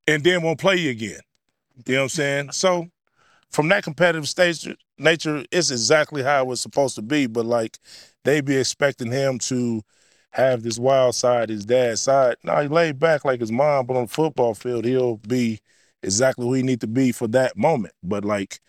[0.07, 1.19] and then won't play you again.
[1.85, 2.51] You know what I'm saying?
[2.51, 2.87] So
[3.51, 4.67] from that competitive stage
[4.97, 7.27] nature, it's exactly how it was supposed to be.
[7.27, 7.77] But like
[8.23, 9.81] they be expecting him to
[10.31, 12.35] have this wild side, his dad's side.
[12.43, 15.59] Now he laid back like his mom, but on the football field, he'll be
[16.03, 17.93] exactly who he need to be for that moment.
[18.03, 18.59] But like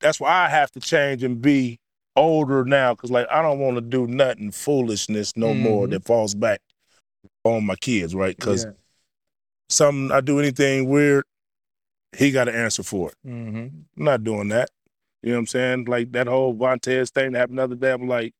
[0.00, 1.78] that's why I have to change and be
[2.16, 5.90] older now because like I don't want to do nothing foolishness no more Mhm.
[5.90, 6.60] that falls back
[7.44, 8.36] on my kids, right?
[8.36, 8.72] Because Yeah.
[9.68, 11.24] something I do anything weird,
[12.16, 13.16] he got to answer for it.
[13.26, 13.58] Mm-hmm.
[13.58, 14.70] I'm not doing that.
[15.22, 15.84] You know what I'm saying?
[15.84, 17.92] Like that whole Vontaze thing that happened the other day.
[17.92, 18.34] I'm like,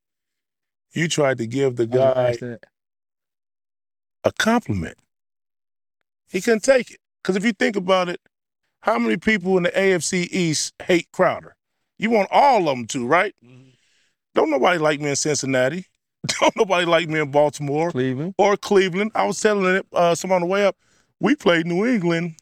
[0.93, 2.35] you tried to give the guy
[4.23, 4.97] a compliment.
[6.29, 6.97] He couldn't take it.
[7.21, 8.19] Because if you think about it,
[8.81, 11.55] how many people in the AFC East hate Crowder?
[11.99, 13.35] You want all of them to, right?
[14.33, 15.85] Don't nobody like me in Cincinnati.
[16.39, 18.33] Don't nobody like me in Baltimore Cleveland.
[18.37, 19.11] or Cleveland.
[19.13, 20.75] I was telling it, uh, someone on the way up,
[21.19, 22.35] we played New England.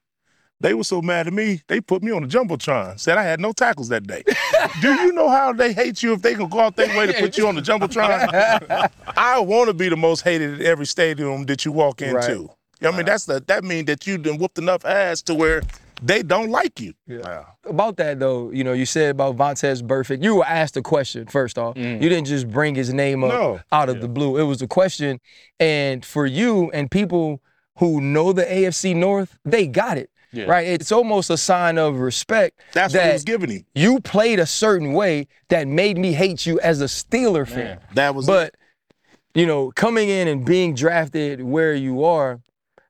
[0.62, 3.00] They were so mad at me, they put me on the Jumbotron.
[3.00, 4.24] Said I had no tackles that day.
[4.82, 7.14] Do you know how they hate you if they can go out their way to
[7.14, 8.90] put you on the Jumbotron?
[9.18, 12.16] I want to be the most hated at every stadium that you walk into.
[12.16, 12.30] Right.
[12.30, 12.50] You
[12.82, 15.62] know I mean, that's the that means that you done whooped enough ass to where
[16.02, 16.94] they don't like you.
[17.66, 20.24] About that though, you know, you said about Vontaze Burfict.
[20.24, 21.76] You were asked a question first off.
[21.76, 22.02] Mm.
[22.02, 23.60] You didn't just bring his name up No.
[23.72, 24.38] out of the blue.
[24.38, 25.20] It was a question,
[25.60, 27.42] and for you and people
[27.78, 30.10] who know the AFC North, they got it.
[30.32, 30.46] Yeah.
[30.46, 30.68] Right?
[30.68, 33.66] It's almost a sign of respect That's what he that was giving him.
[33.74, 37.66] you played a certain way that made me hate you as a Steeler fan.
[37.66, 37.80] Man.
[37.96, 38.54] That was But
[39.34, 42.42] you know, coming in and being drafted where you are,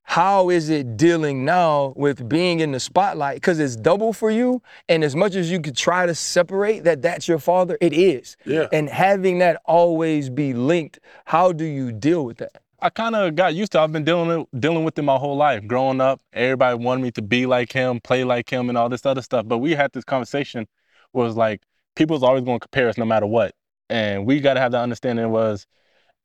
[0.03, 3.35] how is it dealing now with being in the spotlight?
[3.35, 7.03] Because it's double for you, and as much as you could try to separate that
[7.03, 8.35] that's your father, it is.
[8.43, 8.67] Yeah.
[8.73, 12.63] And having that always be linked, how do you deal with that?
[12.81, 13.79] I kind of got used to.
[13.81, 15.65] I've been dealing dealing with it my whole life.
[15.67, 19.05] Growing up, everybody wanted me to be like him, play like him, and all this
[19.05, 19.47] other stuff.
[19.47, 20.67] But we had this conversation
[21.13, 21.61] was like
[21.95, 23.53] people's always going to compare us no matter what,
[23.89, 25.29] and we got to have that understanding.
[25.29, 25.65] Was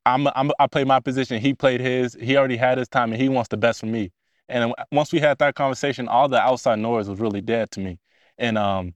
[0.07, 2.17] I'm, I'm I played my position, he played his.
[2.21, 4.13] He already had his time, and he wants the best for me.
[4.49, 7.99] And once we had that conversation, all the outside noise was really dead to me.
[8.39, 8.95] And um,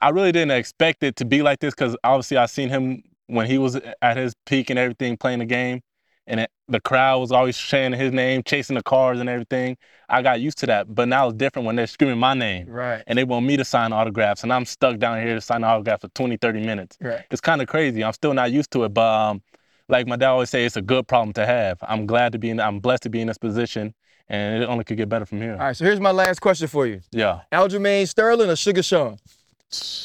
[0.00, 3.46] I really didn't expect it to be like this because obviously I seen him when
[3.46, 5.82] he was at his peak and everything playing the game,
[6.26, 9.76] and it, the crowd was always chanting his name, chasing the cars and everything.
[10.08, 13.02] I got used to that, but now it's different when they're screaming my name Right.
[13.06, 16.02] and they want me to sign autographs, and I'm stuck down here to sign autographs
[16.02, 16.96] for 20, 30 minutes.
[17.00, 17.22] Right.
[17.30, 18.02] It's kind of crazy.
[18.04, 19.42] I'm still not used to it, but um,
[19.88, 21.78] like my dad always say, it's a good problem to have.
[21.82, 22.60] I'm glad to be in.
[22.60, 23.94] I'm blessed to be in this position,
[24.28, 25.52] and it only could get better from here.
[25.52, 25.76] All right.
[25.76, 27.40] So here's my last question for you: Yeah.
[27.52, 29.18] Aljamain Sterling or Sugar Sean?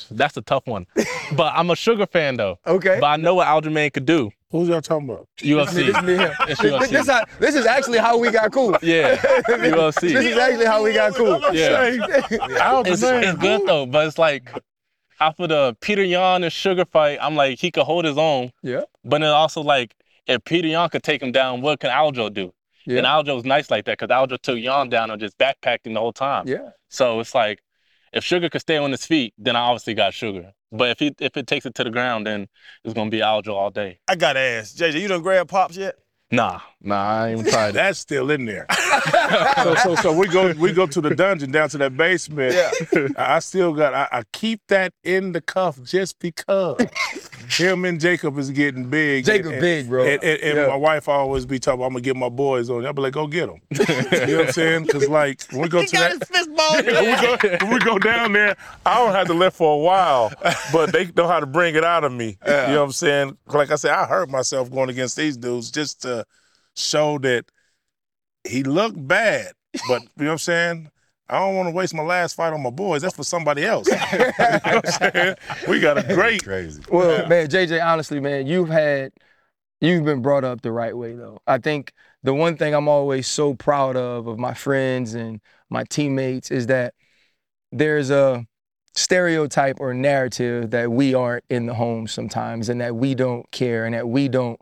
[0.09, 0.85] That's a tough one.
[1.35, 2.59] but I'm a Sugar fan though.
[2.65, 2.97] Okay.
[2.99, 4.31] But I know what Aljamain could do.
[4.51, 5.27] Who's y'all talking about?
[5.39, 5.73] UFC.
[5.73, 6.31] This is me him.
[6.47, 6.89] It's This, UFC.
[6.89, 8.77] this, how- this is actually how we got cool.
[8.81, 9.15] yeah.
[9.47, 10.01] UFC.
[10.13, 11.39] This is actually how we got cool.
[11.53, 11.91] Yeah.
[11.99, 14.51] Aljamain, It's, it's good though, but it's like
[15.19, 18.51] after the Peter Yan and Sugar fight, I'm like he could hold his own.
[18.61, 18.81] Yeah.
[19.03, 19.95] But then also like
[20.27, 22.53] if Peter Yan could take him down, what can Aljo do?
[22.85, 22.97] Yeah.
[22.97, 25.99] And Aljo's nice like that because Aljo took Yan down and just backpacked him the
[25.99, 26.47] whole time.
[26.47, 26.69] Yeah.
[26.89, 27.59] So it's like
[28.11, 30.51] if Sugar could stay on his feet, then I obviously got Sugar.
[30.71, 32.47] But if he if it takes it to the ground, then
[32.83, 33.99] it's gonna be Aljo all day.
[34.07, 35.95] I gotta ask, JJ, you done grab pops yet?
[36.31, 37.73] Nah, nah, I ain't even tried that.
[37.83, 38.67] That's still in there.
[39.63, 42.53] so, so, so we go, we go to the dungeon down to that basement.
[42.53, 43.07] Yeah.
[43.17, 46.77] I I still got, I, I keep that in the cuff just because
[47.49, 49.25] him and Jacob is getting big.
[49.25, 50.03] Jacob and, big, bro.
[50.03, 50.67] And, and, and Yeah.
[50.67, 52.85] my wife always be talking, I'm gonna get my boys on.
[52.85, 53.61] I'll be like, go get them.
[53.71, 53.85] you
[54.27, 54.83] know what I'm saying?
[54.83, 56.49] Because like when we go to that, fist
[56.85, 59.77] when we, go, when we go down there, I don't have to lift for a
[59.77, 60.31] while,
[60.71, 62.37] but they know how to bring it out of me.
[62.45, 63.37] You know what I'm saying?
[63.47, 66.25] Like I said, I hurt myself going against these dudes just to
[66.75, 67.45] show that
[68.43, 69.53] he looked bad,
[69.87, 70.91] but you know what I'm saying?
[71.29, 73.01] I don't want to waste my last fight on my boys.
[73.01, 73.87] That's for somebody else.
[74.11, 75.35] you know what I'm saying?
[75.67, 76.81] We got a great Crazy.
[76.91, 79.13] Well, man, JJ, honestly, man, you've had,
[79.79, 81.39] you've been brought up the right way, though.
[81.47, 85.39] I think the one thing I'm always so proud of, of my friends and
[85.69, 86.93] my teammates, is that
[87.71, 88.45] there's a
[88.93, 93.85] stereotype or narrative that we aren't in the home sometimes and that we don't care
[93.85, 94.59] and that we don't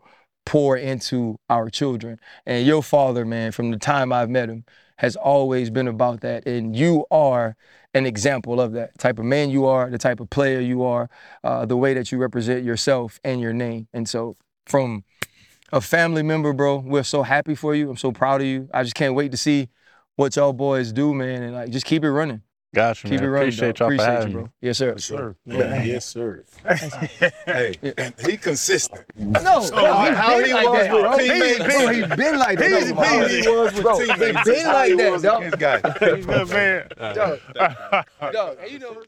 [0.50, 2.18] pour into our children.
[2.44, 4.64] And your father, man, from the time I've met him,
[4.96, 6.44] has always been about that.
[6.44, 7.54] And you are
[7.94, 11.08] an example of that type of man you are, the type of player you are,
[11.44, 13.86] uh, the way that you represent yourself and your name.
[13.92, 14.36] And so,
[14.66, 15.04] from
[15.70, 17.88] a family member, bro, we're so happy for you.
[17.88, 18.68] I'm so proud of you.
[18.74, 19.68] I just can't wait to see
[20.16, 21.44] what y'all boys do, man.
[21.44, 22.42] And like, just keep it running.
[22.72, 23.28] Got you, Keep man.
[23.28, 23.48] it running.
[23.48, 23.78] Appreciate dog.
[23.78, 24.42] y'all for Appreciate having you, me.
[24.44, 24.52] bro.
[24.60, 24.88] Yes, sir.
[24.92, 25.36] Yes, sir.
[25.44, 26.44] Yeah, yes, sir.
[27.46, 29.04] Hey, and he consistent.
[29.16, 31.18] No, no, he's how been he like was that, with bro.
[31.18, 32.82] teammates, Bro, he's been like that.
[32.82, 33.42] Easy No, peasy.
[33.42, 34.44] he was with- bro, he teammates.
[34.44, 35.42] been How like he that, was dog.
[35.42, 35.80] against guys.
[35.98, 36.88] Good man.
[37.14, 37.40] Dog,
[38.32, 39.04] dog, and you know, I've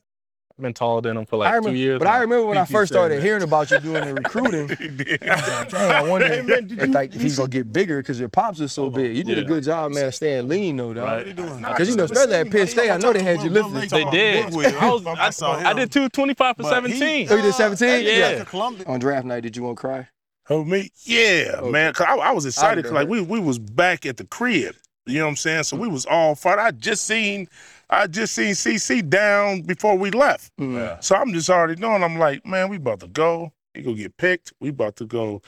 [0.60, 1.98] been taller than him for I like remember, two years.
[1.98, 3.22] but I remember when I first started that.
[3.24, 4.66] hearing about you doing the recruiting.
[4.68, 8.90] Dang, I wonder if, like, if he's gonna get bigger because your pops are so
[8.90, 9.16] big.
[9.16, 11.26] You did a good job, man, of staying lean though, dog.
[11.26, 11.36] Right.
[11.36, 13.88] Because you know, especially at Penn State, I know they had you lifting.
[13.88, 14.46] They did.
[14.54, 17.28] I, was, I, saw I did two twenty-five 25 for 17.
[17.30, 18.04] Oh, you did 17?
[18.04, 18.82] Yeah.
[18.86, 20.08] On draft night, did you want to cry?
[20.50, 20.90] Oh me?
[21.04, 21.70] Yeah, Okay.
[21.70, 21.92] man.
[21.92, 24.74] 'cause I, I was excited 'cause, I like we we was back at the crib.
[25.06, 25.62] You know what I'm saying?
[25.64, 26.58] So we was all fired.
[26.60, 27.48] I just seen
[27.92, 30.50] I just seen CC down before we left.
[30.58, 31.04] Mm.
[31.04, 32.02] So I'm just already knowing.
[32.02, 33.52] I'm like, man, we about to go.
[33.74, 34.52] He gonna get picked.
[34.60, 35.42] We about to go.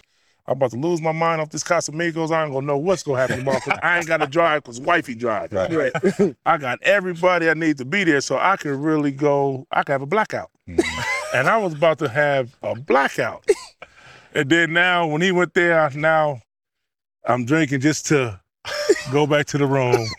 [0.47, 2.31] I'm about to lose my mind off this Casamigos.
[2.31, 3.61] I ain't gonna know what's gonna happen tomorrow.
[3.61, 5.53] 'cause I ain't got to drive because wifey drive.
[5.55, 5.91] Right.
[6.47, 9.67] I got everybody I need to be there, so I can really go.
[9.71, 10.51] I can have a blackout.
[10.67, 13.47] and I was about to have a blackout.
[14.35, 16.43] and then now, when he went there, now
[17.25, 18.39] I'm drinking just to
[19.13, 20.07] go back to the room.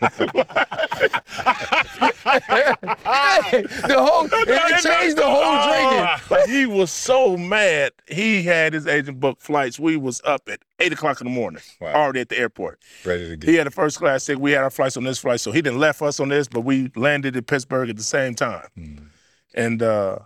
[2.26, 6.30] the whole, it changed the whole drinking.
[6.30, 7.92] Like, he was so mad.
[8.08, 9.78] He had his agent book flights.
[9.78, 11.94] We was up at eight o'clock in the morning, Wow.
[11.94, 12.80] already at the airport.
[13.04, 13.48] Ready to get.
[13.48, 14.40] He had a first class ticket.
[14.40, 16.60] We had our flights on this flight, so he didn't left us on this, but
[16.60, 18.68] we landed in Pittsburgh at the same time.
[18.76, 19.06] Mm.
[19.54, 20.18] And uh,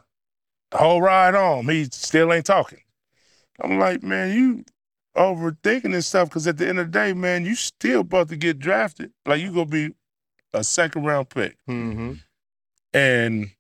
[0.71, 2.81] the whole ride home, he still ain't talking.
[3.61, 4.65] I'm like, man, you
[5.17, 8.37] overthinking this stuff because at the end of the day, man, you still about to
[8.37, 9.13] get drafted.
[9.27, 9.95] Like you gonna be
[10.53, 12.15] a second round pick, Mm-hmm.
[12.95, 13.51] and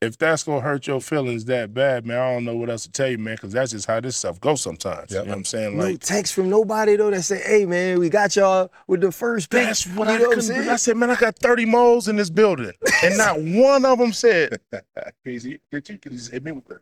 [0.00, 2.90] if that's gonna hurt your feelings that bad, man, I don't know what else to
[2.90, 5.12] tell you, man, because that's just how this stuff goes sometimes.
[5.12, 5.76] You know what I'm saying?
[5.78, 6.00] No Like.
[6.00, 9.64] text from nobody though that say, "Hey man, we got y'all with the first pick."
[9.64, 10.68] That's what you I know what I'm couldn't saying?
[10.68, 12.72] I said, man, I got 30 moles in this building.
[13.04, 14.60] And not one of them said,
[15.24, 16.78] Crazy, you could just hit me with that.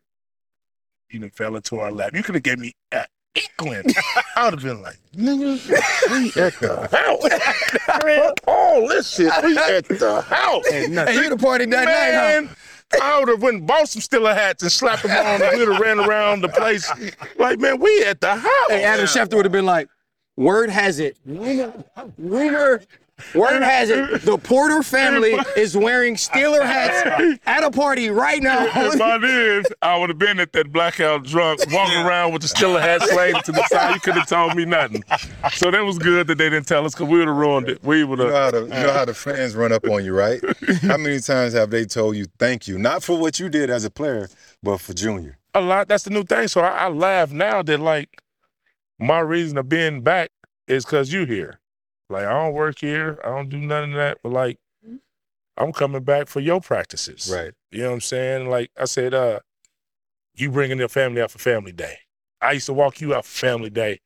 [1.10, 2.14] You done fell into our lap.
[2.14, 3.04] You could have gave me an
[3.34, 3.84] inkling.
[4.36, 8.04] I would have been like, nigga, we at the house.
[8.04, 10.64] Man, all this shit, we at the house.
[10.72, 12.42] And you the party that night, huh?
[12.42, 12.56] Man,
[13.00, 15.68] I would have went and bought some Steeler hats and slapped them on and we'd
[15.68, 16.90] have ran around the place.
[17.38, 18.68] Like, man, we at the house.
[18.68, 19.88] Hey, Adam Schefter would have been like,
[20.36, 21.72] "Word has it, rumor,
[22.18, 22.82] rumor
[23.34, 28.66] Word has it, the Porter family is wearing Steeler hats at a party right now.
[28.66, 32.48] If I did, I would have been at that blackout drunk, walking around with the
[32.48, 33.94] Steeler hat slaved to the side.
[33.94, 35.02] You could have told me nothing.
[35.52, 37.82] So that was good that they didn't tell us because we would have ruined it.
[37.84, 38.52] We would You know, how have.
[38.52, 40.40] the, you know how the fans run up on you, right?
[40.82, 43.84] How many times have they told you thank you, not for what you did as
[43.84, 44.28] a player,
[44.62, 45.38] but for Junior?
[45.54, 45.88] A lot.
[45.88, 46.46] That's the new thing.
[46.48, 48.22] So I, I laugh now that like
[48.98, 50.30] my reason of being back
[50.68, 51.58] is because you here.
[52.10, 53.18] Like I don't work here.
[53.24, 54.18] I don't do none of that.
[54.22, 54.58] But like
[55.56, 57.30] I'm coming back for your practices.
[57.32, 57.52] Right.
[57.70, 58.48] You know what I'm saying?
[58.48, 59.40] Like I said, uh,
[60.34, 61.98] you bringing your family out for Family Day.
[62.40, 64.00] I used to walk you out for Family Day.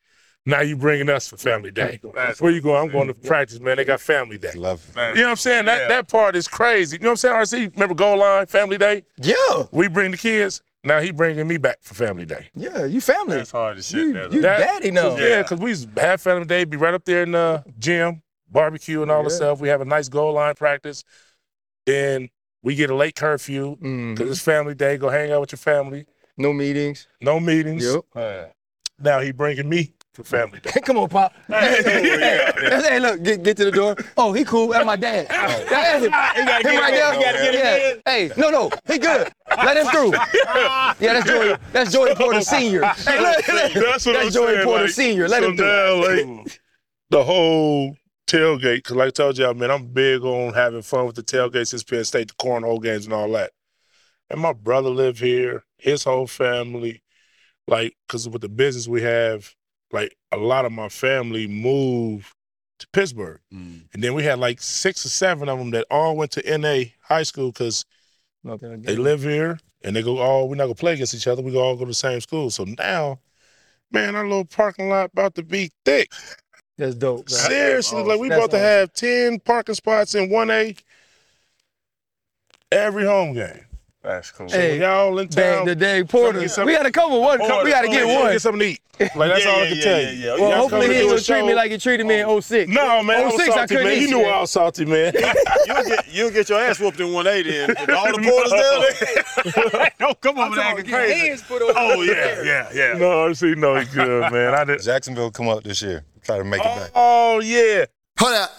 [0.47, 2.01] Now you bringing us for Family Day.
[2.39, 2.83] Where you going?
[2.83, 3.79] I'm going to practice, man.
[3.79, 4.53] They got Family Day.
[4.55, 5.17] Love it.
[5.17, 5.65] You know what I'm saying?
[5.65, 6.97] That that part is crazy.
[6.97, 7.69] You know what I'm saying?
[7.69, 9.05] RC, remember Goal Line Family Day?
[9.17, 10.61] Yeah, We bring the kids.
[10.85, 12.51] Now he bringing me back for Family Day.
[12.55, 13.37] yeah, you family.
[13.37, 14.01] That's hard to shit.
[14.01, 15.17] You, that you That- daddy now.
[15.17, 18.23] Yeah, because we used to have Family Day, be right up there in the gym,
[18.51, 19.61] barbecue and all the stuff.
[19.61, 21.03] We have a nice goal line practice.
[21.87, 22.29] Then
[22.63, 24.31] we get a late curfew because mm-hmm.
[24.31, 24.99] it's Family Day.
[24.99, 26.07] Go hang out with your family.
[26.37, 27.09] No meetings.
[27.21, 27.85] No meetings.
[28.15, 28.55] Yep.
[28.99, 30.61] Now he bringing me for Family.
[30.85, 31.35] Come on, Pop.
[31.49, 33.97] Hey, hey, hey, look, get, get to the door.
[34.17, 34.69] Oh, he cool.
[34.69, 35.27] That's my dad.
[35.29, 35.67] Oh.
[35.69, 36.13] That's him.
[36.13, 37.13] Him right there.
[37.13, 37.61] Gotta get him
[38.07, 38.13] yeah.
[38.13, 39.33] Hey, no, no, he good.
[39.57, 40.13] Let him through.
[40.13, 41.57] Yeah, that's Joey.
[41.73, 42.85] That's Joey Porter Senior.
[42.85, 43.45] Hey, look.
[43.45, 45.29] That's what I'm That's Joey saying, Porter like, Senior.
[45.29, 45.67] Let so him through.
[45.67, 46.61] now, like,
[47.11, 47.97] the whole
[48.29, 51.67] tailgate, because like I told y'all, man, I'm big on having fun with the tailgate
[51.67, 53.51] since Penn State, the cornhole games and all that.
[54.31, 57.03] And my brother live here, his whole family,
[57.67, 59.55] like, because with the business we have,
[59.95, 62.35] like, a lot of my family moved
[62.81, 63.41] to Pittsburgh.
[63.53, 63.83] Mm.
[63.93, 66.91] And then we had like six or seven of them that all went to NA
[67.01, 67.85] high school because
[68.47, 71.43] Okay, they live here and they go, oh, we're not gonna play against each other.
[71.43, 72.51] We go all go to the same school.
[72.51, 73.21] So now,
[73.91, 76.13] man, our little parking lot about to be thick.
[76.77, 77.27] That's dope.
[77.27, 77.37] bro.
[77.37, 80.75] Seriously, like we That's about to have ten parking spots in one A
[82.71, 83.65] every home game.
[84.05, 84.49] That's cool.
[84.51, 85.67] Hey, when y'all in Dang, town.
[85.67, 86.47] the dang Porter.
[86.49, 87.41] some- We got to cover one.
[87.41, 88.33] We got to get one.
[88.33, 88.81] Get something to eat.
[89.01, 90.19] Like that's Yeah, all I can yeah, tell yeah, you.
[90.25, 90.31] yeah.
[90.35, 92.71] Well, Y'all hopefully he to ain't gonna treat me like he treated me in 06.
[92.71, 93.97] No, man, I was 06, I salty, couldn't man.
[93.97, 94.25] eat You knew.
[94.25, 95.13] I was salty, man.
[95.67, 97.71] You'll get you'll get your ass whooped in one eighty then.
[97.71, 99.91] If All the porters down there.
[99.99, 101.43] Don't come over there acting crazy.
[101.51, 102.99] oh yeah, yeah, yeah.
[102.99, 104.55] No, see, no, he's good, man.
[104.55, 104.81] I did.
[104.83, 106.05] Jacksonville come up this year.
[106.23, 106.91] Try to make it back.
[106.95, 107.87] Oh yeah.
[108.21, 108.51] Hold up.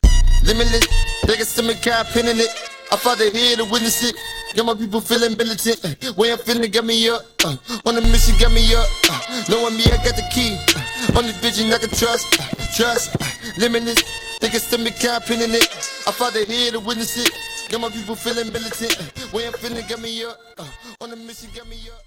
[0.43, 0.85] Limitless.
[1.27, 2.49] They can stomach cap pinning it.
[2.95, 4.15] I fought the here to witness it.
[4.55, 5.83] Got my people feeling militant.
[6.15, 7.25] Way I'm feeling got me up.
[7.43, 8.87] Uh, on the mission got me up.
[9.11, 10.55] Uh, knowing me, I got the key.
[10.71, 12.39] Uh, only vision I can trust.
[12.39, 13.17] Uh, trust.
[13.19, 13.27] Uh,
[13.57, 13.99] limitless.
[14.39, 15.67] They can stomach cap pinning it.
[16.07, 17.31] I fought the here to witness it.
[17.69, 18.95] Got my people feeling militant.
[19.33, 20.39] Way I'm feeling got me up.
[20.57, 20.65] Uh,
[21.01, 22.04] on the mission got me up.